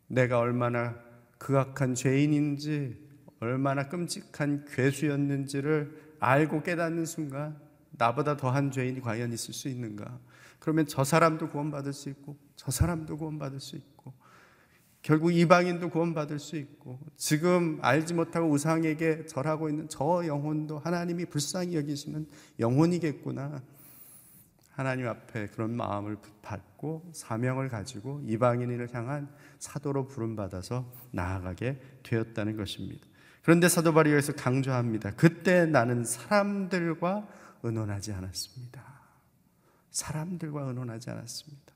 내가 0.07 0.39
얼마나 0.39 0.95
극악한 1.39 1.95
죄인인지, 1.95 2.97
얼마나 3.41 3.89
끔찍한 3.89 4.67
괴수였는지를 4.67 6.17
알고 6.21 6.63
깨닫는 6.63 7.07
순간, 7.07 7.59
나보다 7.97 8.37
더한 8.37 8.71
죄인이 8.71 9.01
과연 9.01 9.33
있을 9.33 9.55
수 9.55 9.69
있는가? 9.69 10.19
그러면 10.59 10.87
저 10.87 11.05
사람도 11.05 11.51
구원받을 11.51 11.93
수 11.93 12.09
있고, 12.09 12.37
저 12.57 12.71
사람도 12.71 13.17
구원받을 13.17 13.61
수 13.61 13.77
있고, 13.77 14.15
결국 15.05 15.33
이방인도 15.33 15.91
구원받을 15.91 16.39
수 16.39 16.57
있고 16.57 16.99
지금 17.15 17.79
알지 17.83 18.15
못하고 18.15 18.49
우상에게 18.49 19.27
절하고 19.27 19.69
있는 19.69 19.87
저 19.91 20.27
영혼도 20.27 20.79
하나님이 20.79 21.27
불쌍히 21.27 21.77
여기시는 21.77 22.27
영혼이겠구나. 22.59 23.63
하나님 24.71 25.07
앞에 25.07 25.49
그런 25.49 25.77
마음을 25.77 26.17
받고 26.41 27.11
사명을 27.13 27.69
가지고 27.69 28.23
이방인을 28.25 28.95
향한 28.95 29.29
사도로 29.59 30.09
부름받아서 30.09 30.91
나아가게 31.11 31.81
되었다는 32.03 32.57
것입니다. 32.57 33.07
그런데 33.43 33.69
사도 33.69 33.93
여기서 33.95 34.33
강조합니다. 34.33 35.13
그때 35.17 35.67
나는 35.67 36.03
사람들과 36.03 37.29
의논하지 37.65 38.13
않았습니다. 38.13 38.83
사람들과 39.91 40.63
의논하지 40.63 41.11
않았습니다. 41.11 41.73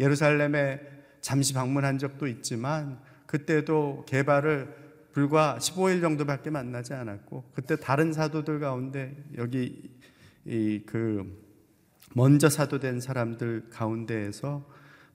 예루살렘에 0.00 0.80
잠시 1.20 1.54
방문한 1.54 1.98
적도 1.98 2.26
있지만 2.26 3.00
그때도 3.26 4.04
개발을 4.08 4.82
불과 5.12 5.58
15일 5.58 6.00
정도밖에 6.00 6.50
만나지 6.50 6.94
않았고 6.94 7.52
그때 7.54 7.76
다른 7.76 8.12
사도들 8.12 8.58
가운데 8.58 9.14
여기 9.36 9.90
이그 10.44 11.40
먼저 12.14 12.48
사도된 12.48 13.00
사람들 13.00 13.68
가운데에서 13.70 14.66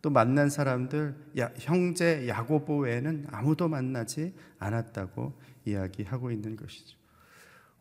또 0.02 0.10
만난 0.10 0.50
사람들 0.50 1.16
야, 1.40 1.52
형제 1.58 2.28
야고보 2.28 2.80
외에는 2.80 3.28
아무도 3.30 3.68
만나지 3.68 4.34
않았다고 4.60 5.34
이야기하고 5.66 6.32
있는 6.32 6.56
것이죠. 6.56 6.97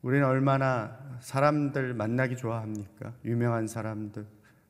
우리는 0.03 0.27
얼마나 0.27 0.99
사람들 1.21 1.95
만나기 1.95 2.37
좋아합니까? 2.37 3.15
유명한 3.25 3.67
사람들, 3.67 4.27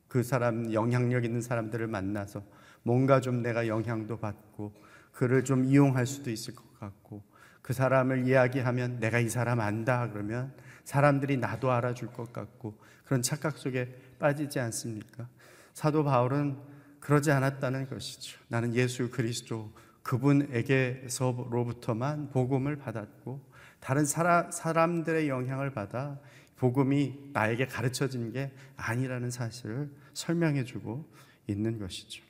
그 0.08 0.22
사람 0.22 0.72
영향력 0.72 1.24
있는 1.24 1.40
사람들을 1.40 1.84
만나서 1.86 2.42
뭔가 2.82 3.20
좀 3.20 3.42
내가 3.42 3.66
영향도 3.66 4.18
받고 4.18 4.72
그를 5.12 5.44
좀 5.44 5.64
이용할 5.64 6.06
수도 6.06 6.30
있을 6.30 6.54
것 6.54 6.78
같고 6.78 7.22
그 7.62 7.72
사람을 7.72 8.28
이야기하면 8.28 9.00
내가 9.00 9.18
이 9.18 9.28
사람 9.28 9.58
안다 9.60 10.10
그러면 10.10 10.52
사람들이 10.84 11.38
나도 11.38 11.72
알아줄 11.72 12.12
것 12.12 12.32
같고 12.32 12.78
그런 13.04 13.22
착각 13.22 13.58
속에 13.58 13.92
빠지지 14.20 14.60
않습니까? 14.60 15.26
사도 15.74 16.04
바울은 16.04 16.56
그러지 17.00 17.32
않았다는 17.32 17.88
것이죠. 17.88 18.38
나는 18.48 18.72
예수 18.74 19.10
그리스도 19.10 19.72
그분에게서로부터만 20.02 22.30
복음을 22.30 22.76
받았고 22.76 23.55
다른 23.86 24.04
사람, 24.04 24.50
사람들의 24.50 25.28
영향을 25.28 25.70
받아 25.70 26.18
복음이 26.56 27.30
나에게 27.32 27.66
가르쳐진 27.66 28.32
게 28.32 28.50
아니라는 28.76 29.30
사실을 29.30 29.88
설명해 30.12 30.64
주고 30.64 31.08
있는 31.46 31.78
것이죠. 31.78 32.20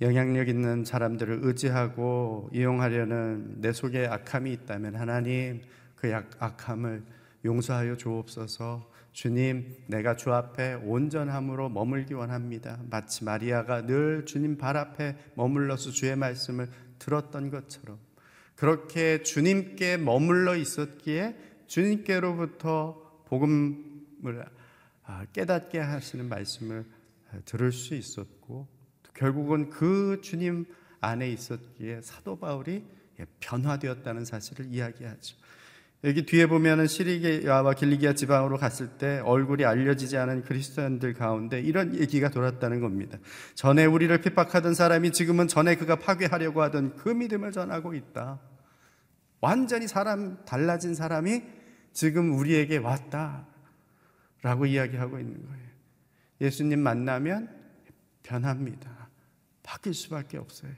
영향력 0.00 0.48
있는 0.48 0.84
사람들을 0.84 1.40
의지하고 1.42 2.50
이용하려는 2.52 3.60
내 3.60 3.72
속에 3.72 4.06
악함이 4.06 4.52
있다면 4.52 4.94
하나님 4.94 5.62
그 5.96 6.14
악함을 6.14 7.02
용서하여 7.44 7.96
주옵소서. 7.96 8.92
주님, 9.12 9.74
내가 9.88 10.14
주 10.14 10.32
앞에 10.32 10.74
온전함으로 10.74 11.68
머물기 11.70 12.14
원합니다. 12.14 12.78
마치 12.88 13.24
마리아가 13.24 13.84
늘 13.84 14.24
주님 14.24 14.56
발 14.56 14.76
앞에 14.76 15.16
머물러서 15.34 15.90
주의 15.90 16.14
말씀을 16.14 16.68
들었던 17.00 17.50
것처럼 17.50 17.98
그렇게 18.60 19.22
주님께 19.22 19.96
머물러 19.96 20.54
있었기에 20.54 21.34
주님께로부터 21.66 23.22
복음을 23.24 24.44
아, 25.02 25.24
깨닫게 25.32 25.78
하시는 25.78 26.28
말씀을 26.28 26.84
들을 27.46 27.72
수 27.72 27.94
있었고 27.94 28.68
결국은 29.14 29.70
그 29.70 30.20
주님 30.22 30.66
안에 31.00 31.30
있었기에 31.30 32.02
사도 32.02 32.38
바울이 32.38 32.84
변화되었다는 33.40 34.26
사실을 34.26 34.66
이야기하죠. 34.66 35.38
여기 36.04 36.26
뒤에 36.26 36.44
보면은 36.44 36.86
시리기아와 36.86 37.72
길리기아 37.72 38.12
지방으로 38.12 38.58
갔을 38.58 38.88
때 38.98 39.20
얼굴이 39.24 39.64
알려지지 39.64 40.18
않은 40.18 40.42
그리스도인들 40.42 41.14
가운데 41.14 41.62
이런 41.62 41.98
얘기가 41.98 42.28
돌았다는 42.28 42.80
겁니다. 42.80 43.16
전에 43.54 43.86
우리를 43.86 44.20
핍박하던 44.20 44.74
사람이 44.74 45.12
지금은 45.12 45.48
전에 45.48 45.76
그가 45.76 45.96
파괴하려고 45.96 46.60
하던 46.60 46.96
그 46.96 47.08
믿음을 47.08 47.52
전하고 47.52 47.94
있다. 47.94 48.49
완전히 49.40 49.88
사람 49.88 50.44
달라진 50.44 50.94
사람이 50.94 51.42
지금 51.92 52.38
우리에게 52.38 52.76
왔다. 52.76 53.46
라고 54.42 54.64
이야기하고 54.66 55.18
있는 55.18 55.46
거예요. 55.46 55.68
예수님 56.40 56.80
만나면 56.80 57.54
변합니다. 58.22 59.08
바뀔 59.62 59.92
수밖에 59.94 60.38
없어요. 60.38 60.72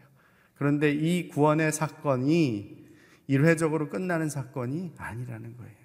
그런데 0.55 0.90
이 0.90 1.29
구원의 1.29 1.72
사건이 1.72 2.83
일회적으로 3.29 3.88
끝나는 3.88 4.29
사건이 4.29 4.94
아니라는 4.96 5.57
거예요. 5.57 5.83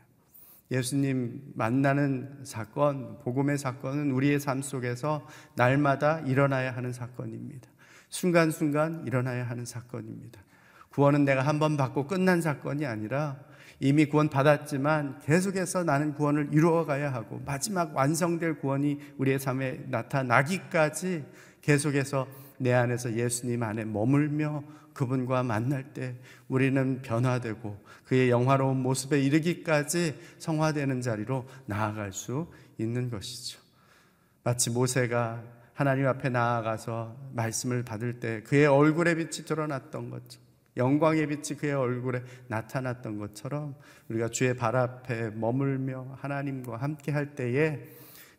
예수님 0.71 1.53
만나는 1.55 2.43
사건, 2.43 3.19
복음의 3.19 3.57
사건은 3.57 4.11
우리의 4.11 4.39
삶 4.39 4.61
속에서 4.61 5.25
날마다 5.55 6.19
일어나야 6.21 6.75
하는 6.75 6.91
사건입니다. 6.91 7.69
순간순간 8.09 9.05
일어나야 9.05 9.47
하는 9.47 9.65
사건입니다. 9.65 10.41
구원은 10.97 11.25
내가 11.25 11.43
한 11.43 11.59
번 11.59 11.77
받고 11.77 12.07
끝난 12.07 12.41
사건이 12.41 12.87
아니라 12.87 13.37
이미 13.79 14.05
구원 14.05 14.29
받았지만 14.29 15.19
계속해서 15.19 15.83
나는 15.83 16.15
구원을 16.15 16.49
이루어 16.51 16.85
가야 16.85 17.13
하고 17.13 17.39
마지막 17.45 17.95
완성될 17.95 18.57
구원이 18.57 18.99
우리의 19.19 19.37
삶에 19.37 19.85
나타나기까지 19.89 21.23
계속해서 21.61 22.27
내 22.57 22.73
안에서 22.73 23.13
예수님 23.13 23.61
안에 23.61 23.85
머물며 23.85 24.63
그분과 24.95 25.43
만날 25.43 25.93
때 25.93 26.15
우리는 26.47 27.03
변화되고 27.03 27.79
그의 28.05 28.31
영화로운 28.31 28.81
모습에 28.81 29.21
이르기까지 29.21 30.17
성화되는 30.39 31.01
자리로 31.01 31.45
나아갈 31.67 32.11
수 32.11 32.51
있는 32.79 33.11
것이죠. 33.11 33.59
마치 34.43 34.71
모세가 34.71 35.43
하나님 35.75 36.07
앞에 36.07 36.29
나아가서 36.29 37.15
말씀을 37.33 37.83
받을 37.83 38.19
때 38.19 38.41
그의 38.41 38.65
얼굴에 38.65 39.13
빛이 39.13 39.45
드러났던 39.45 40.09
것처럼 40.09 40.46
영광의 40.77 41.27
빛이 41.27 41.59
그의 41.59 41.73
얼굴에 41.73 42.23
나타났던 42.47 43.17
것처럼 43.17 43.75
우리가 44.09 44.29
주의 44.29 44.55
발 44.55 44.75
앞에 44.75 45.31
머물며 45.31 46.15
하나님과 46.19 46.77
함께 46.77 47.11
할 47.11 47.35
때에 47.35 47.79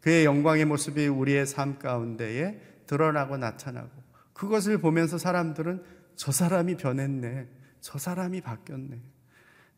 그의 0.01 0.25
영광의 0.25 0.65
모습이 0.65 1.07
우리의 1.09 1.47
삶 1.47 1.79
가운데에 1.79 2.61
드러나고 2.87 3.37
나타나고 3.37 3.91
그것을 4.33 4.79
보면서 4.79 5.19
사람들은 5.19 5.83
저 6.15 6.33
사람이 6.33 6.77
변했네. 6.77 7.49
저 7.81 7.99
사람이 7.99 8.41
바뀌었네. 8.41 9.01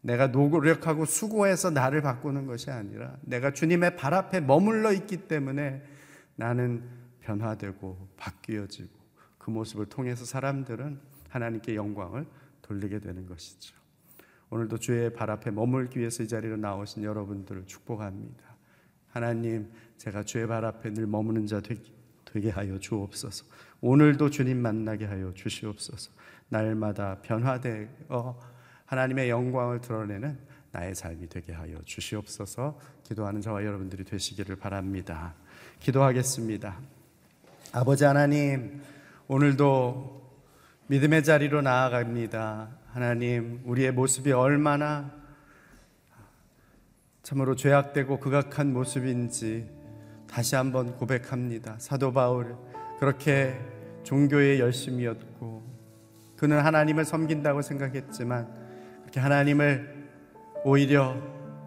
내가 0.03 0.29
노력하고 0.29 1.05
수고해서 1.05 1.71
나를 1.71 2.01
바꾸는 2.01 2.47
것이 2.47 2.71
아니라 2.71 3.17
내가 3.23 3.53
주님의 3.53 3.97
발 3.97 4.15
앞에 4.15 4.41
머물러 4.41 4.93
있기 4.93 5.29
때문에 5.29 5.83
나는 6.37 6.89
변화되고 7.21 8.09
바뀌어지고 8.17 8.89
그 9.39 9.51
모습을 9.51 9.87
통해서 9.87 10.25
사람들은 10.25 11.01
하나님께 11.29 11.75
영광을 11.75 12.27
돌리게 12.71 13.01
되는 13.01 13.27
것이죠. 13.27 13.75
오늘도 14.51 14.79
주의 14.79 15.13
발 15.13 15.29
앞에 15.31 15.51
머물기 15.51 15.99
위해서 15.99 16.23
이 16.23 16.29
자리로 16.29 16.57
나오신 16.57 17.03
여러분들을 17.03 17.67
축복합니다. 17.67 18.45
하나님, 19.09 19.73
제가 19.97 20.23
주의 20.23 20.47
발 20.47 20.65
앞에 20.65 20.95
늘 20.95 21.09
머무는 21.09 21.49
자 21.49 21.61
되게 22.25 22.51
하여 22.51 22.79
주옵소서. 22.79 23.45
오늘도 23.81 24.31
주님 24.31 24.59
만나게 24.59 25.05
하여 25.07 25.35
주시옵소서. 25.35 26.13
날마다 26.49 27.21
변화되어 27.23 28.39
하나님의 28.87 29.31
영광을 29.31 29.81
드러내는 29.81 30.39
나의 30.71 30.95
삶이 30.95 31.29
되게 31.29 31.53
하여 31.53 31.77
주시옵소서. 31.85 32.79
기도하는 33.03 33.41
저와 33.41 33.65
여러분들이 33.65 34.05
되시기를 34.05 34.57
바랍니다. 34.57 35.35
기도하겠습니다. 35.81 36.79
아버지 37.73 38.05
하나님, 38.05 38.81
오늘도 39.27 40.21
믿음의 40.91 41.23
자리로 41.23 41.63
나아갑니다. 41.63 42.69
하나님, 42.89 43.61
우리의 43.65 43.93
모습이 43.93 44.33
얼마나 44.33 45.13
참으로 47.23 47.55
죄악되고 47.55 48.19
극악한 48.19 48.73
모습인지 48.73 49.71
다시 50.29 50.57
한번 50.57 50.97
고백합니다. 50.97 51.77
사도 51.79 52.13
바울 52.13 52.57
그렇게 52.99 53.57
종교에 54.03 54.59
열심이었고 54.59 55.63
그는 56.37 56.59
하나님을 56.59 57.05
섬긴다고 57.05 57.63
생각했지만 57.63 58.49
그렇게 59.03 59.21
하나님을 59.21 60.09
오히려 60.65 61.17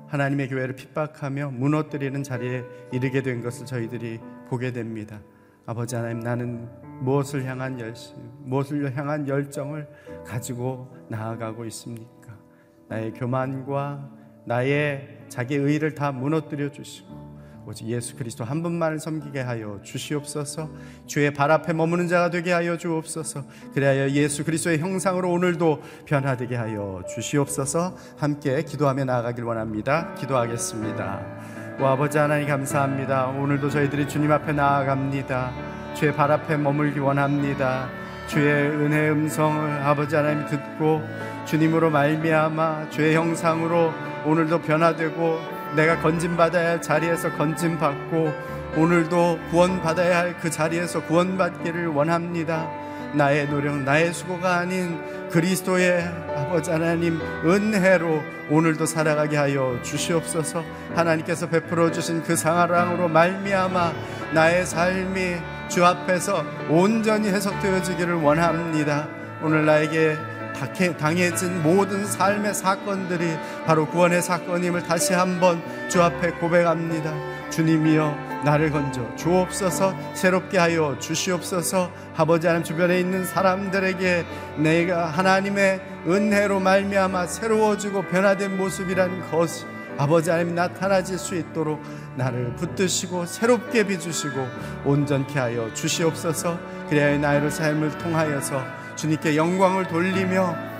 하나님의 0.07 0.49
교회를 0.49 0.75
핍박하며 0.75 1.51
무너뜨리는 1.51 2.21
자리에 2.23 2.65
이르게 2.91 3.21
된 3.21 3.41
것을 3.41 3.65
저희들이 3.65 4.19
보게 4.49 4.73
됩니다. 4.73 5.21
아버지 5.65 5.95
하나님 5.95 6.19
나는 6.19 6.67
무엇을 7.01 7.45
향한 7.45 7.79
열심, 7.79 8.15
무엇을 8.43 8.95
향한 8.95 9.27
열정을 9.27 9.87
가지고 10.25 10.93
나아가고 11.09 11.65
있습니까? 11.65 12.37
나의 12.87 13.13
교만과 13.13 14.09
나의 14.45 15.25
자기 15.29 15.55
의를 15.55 15.95
다 15.95 16.11
무너뜨려 16.11 16.71
주시고 16.71 17.33
오직 17.65 17.87
예수 17.87 18.15
그리스도 18.17 18.43
한 18.43 18.61
분만을 18.61 18.99
섬기게 18.99 19.39
하여 19.39 19.79
주시옵소서. 19.83 20.69
주의 21.05 21.33
발 21.33 21.49
앞에 21.49 21.71
머무는 21.73 22.07
자가 22.07 22.29
되게 22.29 22.51
하여 22.51 22.77
주옵소서. 22.77 23.45
그리하여 23.73 24.09
예수 24.09 24.43
그리스도의 24.43 24.79
형상으로 24.79 25.31
오늘도 25.31 25.81
변화되게 26.05 26.55
하여 26.55 27.01
주시옵소서. 27.07 27.95
함께 28.17 28.63
기도하며 28.63 29.05
나아가길 29.05 29.45
원합니다. 29.45 30.13
기도하겠습니다. 30.15 31.21
오 31.79 31.85
아버지 31.85 32.17
하나님 32.17 32.47
감사합니다. 32.47 33.27
오늘도 33.27 33.69
저희들이 33.69 34.07
주님 34.07 34.31
앞에 34.31 34.51
나아갑니다. 34.51 35.72
주의 35.93 36.13
발 36.13 36.31
앞에 36.31 36.57
머물기 36.57 36.99
원합니다. 36.99 37.87
주의 38.27 38.47
은혜의 38.47 39.11
음성을 39.11 39.81
아버지 39.81 40.15
하나님 40.15 40.45
듣고 40.47 41.03
주님으로 41.45 41.89
말미암아 41.89 42.89
주의 42.89 43.15
형상으로 43.15 43.93
오늘도 44.25 44.61
변화되고 44.61 45.39
내가 45.75 45.99
건진 45.99 46.37
받아야 46.37 46.71
할 46.71 46.81
자리에서 46.81 47.31
건진 47.33 47.77
받고 47.77 48.31
오늘도 48.75 49.39
구원 49.51 49.81
받아야 49.81 50.19
할 50.19 50.35
그 50.41 50.49
자리에서 50.49 51.03
구원 51.03 51.37
받기를 51.37 51.87
원합니다. 51.87 52.67
나의 53.13 53.47
노력, 53.47 53.77
나의 53.83 54.11
수고가 54.11 54.57
아닌 54.57 54.99
그리스도의 55.29 56.03
아버지 56.35 56.71
하나님 56.71 57.19
은혜로 57.45 58.21
오늘도 58.49 58.85
살아가게 58.85 59.37
하여 59.37 59.79
주시옵소서. 59.83 60.63
하나님께서 60.95 61.47
베풀어 61.47 61.91
주신 61.91 62.23
그 62.23 62.35
상하랑으로 62.35 63.07
말미암아 63.09 63.93
나의 64.33 64.65
삶이 64.65 65.35
주 65.73 65.83
앞에서 65.83 66.45
온전히 66.69 67.29
해석되어지기를 67.29 68.13
원합니다. 68.21 69.07
오늘 69.41 69.65
나에게 69.65 70.15
당해진 70.99 71.63
모든 71.63 72.05
삶의 72.05 72.53
사건들이 72.53 73.25
바로 73.65 73.87
구원의 73.87 74.21
사건임을 74.21 74.83
다시 74.83 75.15
한번 75.15 75.63
주 75.89 76.03
앞에 76.03 76.33
고백합니다. 76.33 77.11
주님이여 77.49 78.43
나를 78.45 78.69
건져 78.69 79.03
주옵소서 79.15 79.95
새롭게 80.13 80.59
하여 80.59 80.95
주시옵소서 80.99 81.89
아버지 82.15 82.45
하나님 82.45 82.63
주변에 82.63 82.99
있는 82.99 83.25
사람들에게 83.25 84.25
내가 84.57 85.07
하나님의 85.07 85.81
은혜로 86.07 86.59
말미암아 86.59 87.25
새로워지고 87.25 88.03
변화된 88.09 88.57
모습이라는 88.57 89.31
것이 89.31 89.65
아버지 89.97 90.29
하나님 90.29 90.53
나타나질 90.53 91.17
수 91.17 91.35
있도록 91.35 91.81
나를 92.15 92.55
붙드시고 92.55 93.25
새롭게 93.25 93.85
빚으시고 93.85 94.47
온전케 94.85 95.39
하여 95.39 95.73
주시옵소서 95.73 96.57
그래야 96.89 97.17
나의 97.17 97.49
삶을 97.49 97.97
통하여서 97.97 98.61
주님께 98.95 99.35
영광을 99.35 99.87
돌리며 99.87 100.73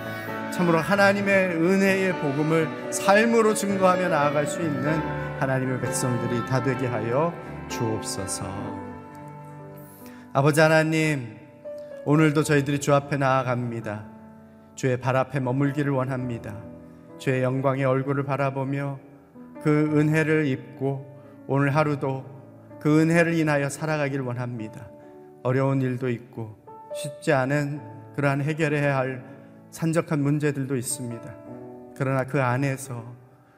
참으로 0.54 0.78
하나님의 0.78 1.56
은혜의 1.56 2.14
복음을 2.20 2.94
삶으로 2.94 3.56
증거하며 3.56 4.10
나아갈 4.10 4.46
수 4.46 4.62
있는 4.62 5.00
하나님의 5.40 5.82
백성들이 5.82 6.46
다 6.46 6.62
되게 6.62 6.86
하여 6.86 7.34
주옵소서. 7.70 8.46
아버지 10.32 10.62
하나님, 10.62 11.38
오늘도 12.06 12.44
저희들이 12.44 12.80
주 12.80 12.94
앞에 12.94 13.18
나아갑니다. 13.18 14.06
주의 14.76 15.00
발 15.00 15.16
앞에 15.16 15.40
머물기를 15.40 15.92
원합니다. 15.92 16.56
주의 17.18 17.42
영광의 17.42 17.86
얼굴을 17.86 18.24
바라보며 18.24 19.00
그 19.64 19.92
은혜를 19.98 20.46
입고 20.48 21.13
오늘 21.48 21.76
하루도 21.76 22.26
그 22.80 23.02
은혜를 23.02 23.34
인하여 23.34 23.70
살아가길 23.70 24.22
원합니다. 24.22 24.90
어려운 25.44 25.82
일도 25.82 26.10
있고 26.10 26.58
쉽지 26.96 27.34
않은 27.34 27.82
그러한 28.16 28.42
해결해야 28.42 28.98
할 28.98 29.24
산적한 29.72 30.22
문제들도 30.22 30.76
있습니다. 30.76 31.36
그러나 31.96 32.26
그 32.26 32.42
안에서 32.42 33.04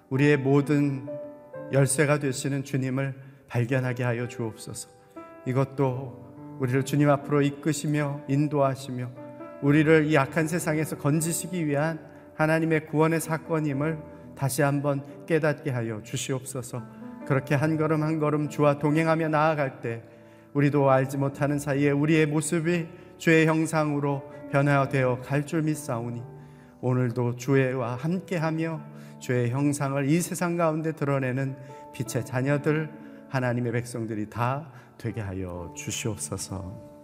우리의 0.09 0.37
모든 0.37 1.07
열쇠가 1.71 2.19
되시는 2.19 2.63
주님을 2.63 3.15
발견하게 3.47 4.03
하여 4.03 4.27
주옵소서. 4.27 4.89
이것도 5.45 6.57
우리를 6.59 6.83
주님 6.83 7.09
앞으로 7.09 7.41
이끄시며 7.41 8.21
인도하시며 8.27 9.09
우리를 9.61 10.05
이 10.05 10.17
악한 10.17 10.47
세상에서 10.47 10.97
건지시기 10.97 11.65
위한 11.65 11.99
하나님의 12.35 12.87
구원의 12.87 13.19
사건임을 13.19 13.97
다시 14.35 14.61
한번 14.61 15.03
깨닫게 15.25 15.71
하여 15.71 16.01
주시옵소서. 16.03 16.83
그렇게 17.27 17.55
한 17.55 17.77
걸음 17.77 18.03
한 18.03 18.19
걸음 18.19 18.49
주와 18.49 18.77
동행하며 18.79 19.29
나아갈 19.29 19.81
때 19.81 20.03
우리도 20.53 20.89
알지 20.89 21.17
못하는 21.17 21.59
사이에 21.59 21.91
우리의 21.91 22.27
모습이 22.27 22.87
주의 23.17 23.45
형상으로 23.47 24.23
변화되어 24.51 25.21
갈 25.21 25.45
줄 25.45 25.63
믿사오니 25.63 26.21
오늘도 26.81 27.35
주와 27.35 27.95
함께하며 27.95 28.81
주의 29.19 29.49
형상을 29.49 30.07
이 30.07 30.21
세상 30.21 30.55
가운데 30.55 30.91
드러내는 30.91 31.55
빛의 31.93 32.25
자녀들 32.25 32.89
하나님의 33.29 33.71
백성들이 33.71 34.29
다 34.29 34.71
되게 34.97 35.19
하여 35.21 35.73
주시옵소서. 35.75 36.95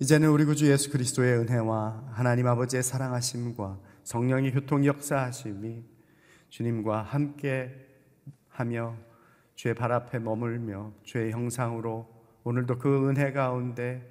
이제는 0.00 0.30
우리 0.30 0.44
구주 0.44 0.70
예수 0.70 0.90
그리스도의 0.90 1.38
은혜와 1.40 2.04
하나님 2.12 2.46
아버지의 2.46 2.82
사랑하심과 2.82 3.78
성령의 4.04 4.52
교통 4.52 4.86
역사하심이 4.86 5.84
주님과 6.48 7.02
함께 7.02 7.89
하며 8.60 8.94
주의 9.54 9.74
발 9.74 9.90
앞에 9.90 10.18
머물며 10.18 10.92
주의 11.02 11.32
형상으로 11.32 12.06
오늘도 12.44 12.78
그 12.78 13.08
은혜 13.08 13.32
가운데 13.32 14.06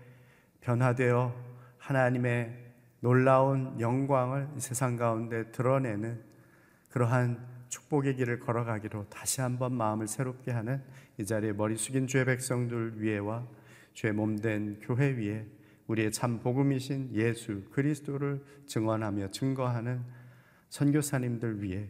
변화되어 0.62 1.33
하나님의 1.77 2.73
놀라운 2.99 3.79
영광을 3.79 4.49
이 4.57 4.59
세상 4.59 4.95
가운데 4.95 5.51
드러내는 5.51 6.21
그러한 6.89 7.47
축복의 7.69 8.15
길을 8.15 8.39
걸어가기로 8.39 9.09
다시 9.09 9.41
한번 9.41 9.73
마음을 9.73 10.07
새롭게 10.07 10.51
하는 10.51 10.83
이 11.19 11.25
자리에 11.25 11.53
머리 11.53 11.77
숙인 11.77 12.07
주의 12.07 12.25
백성들 12.25 13.01
위에와 13.01 13.47
주의 13.93 14.12
몸된 14.12 14.79
교회 14.81 15.12
위에 15.12 15.45
우리의 15.88 16.12
참 16.12 16.39
복음이신 16.39 17.12
예수 17.13 17.63
그리스도를 17.71 18.43
증언하며 18.65 19.29
증거하는 19.29 20.03
선교사님들 20.69 21.62
위해 21.62 21.89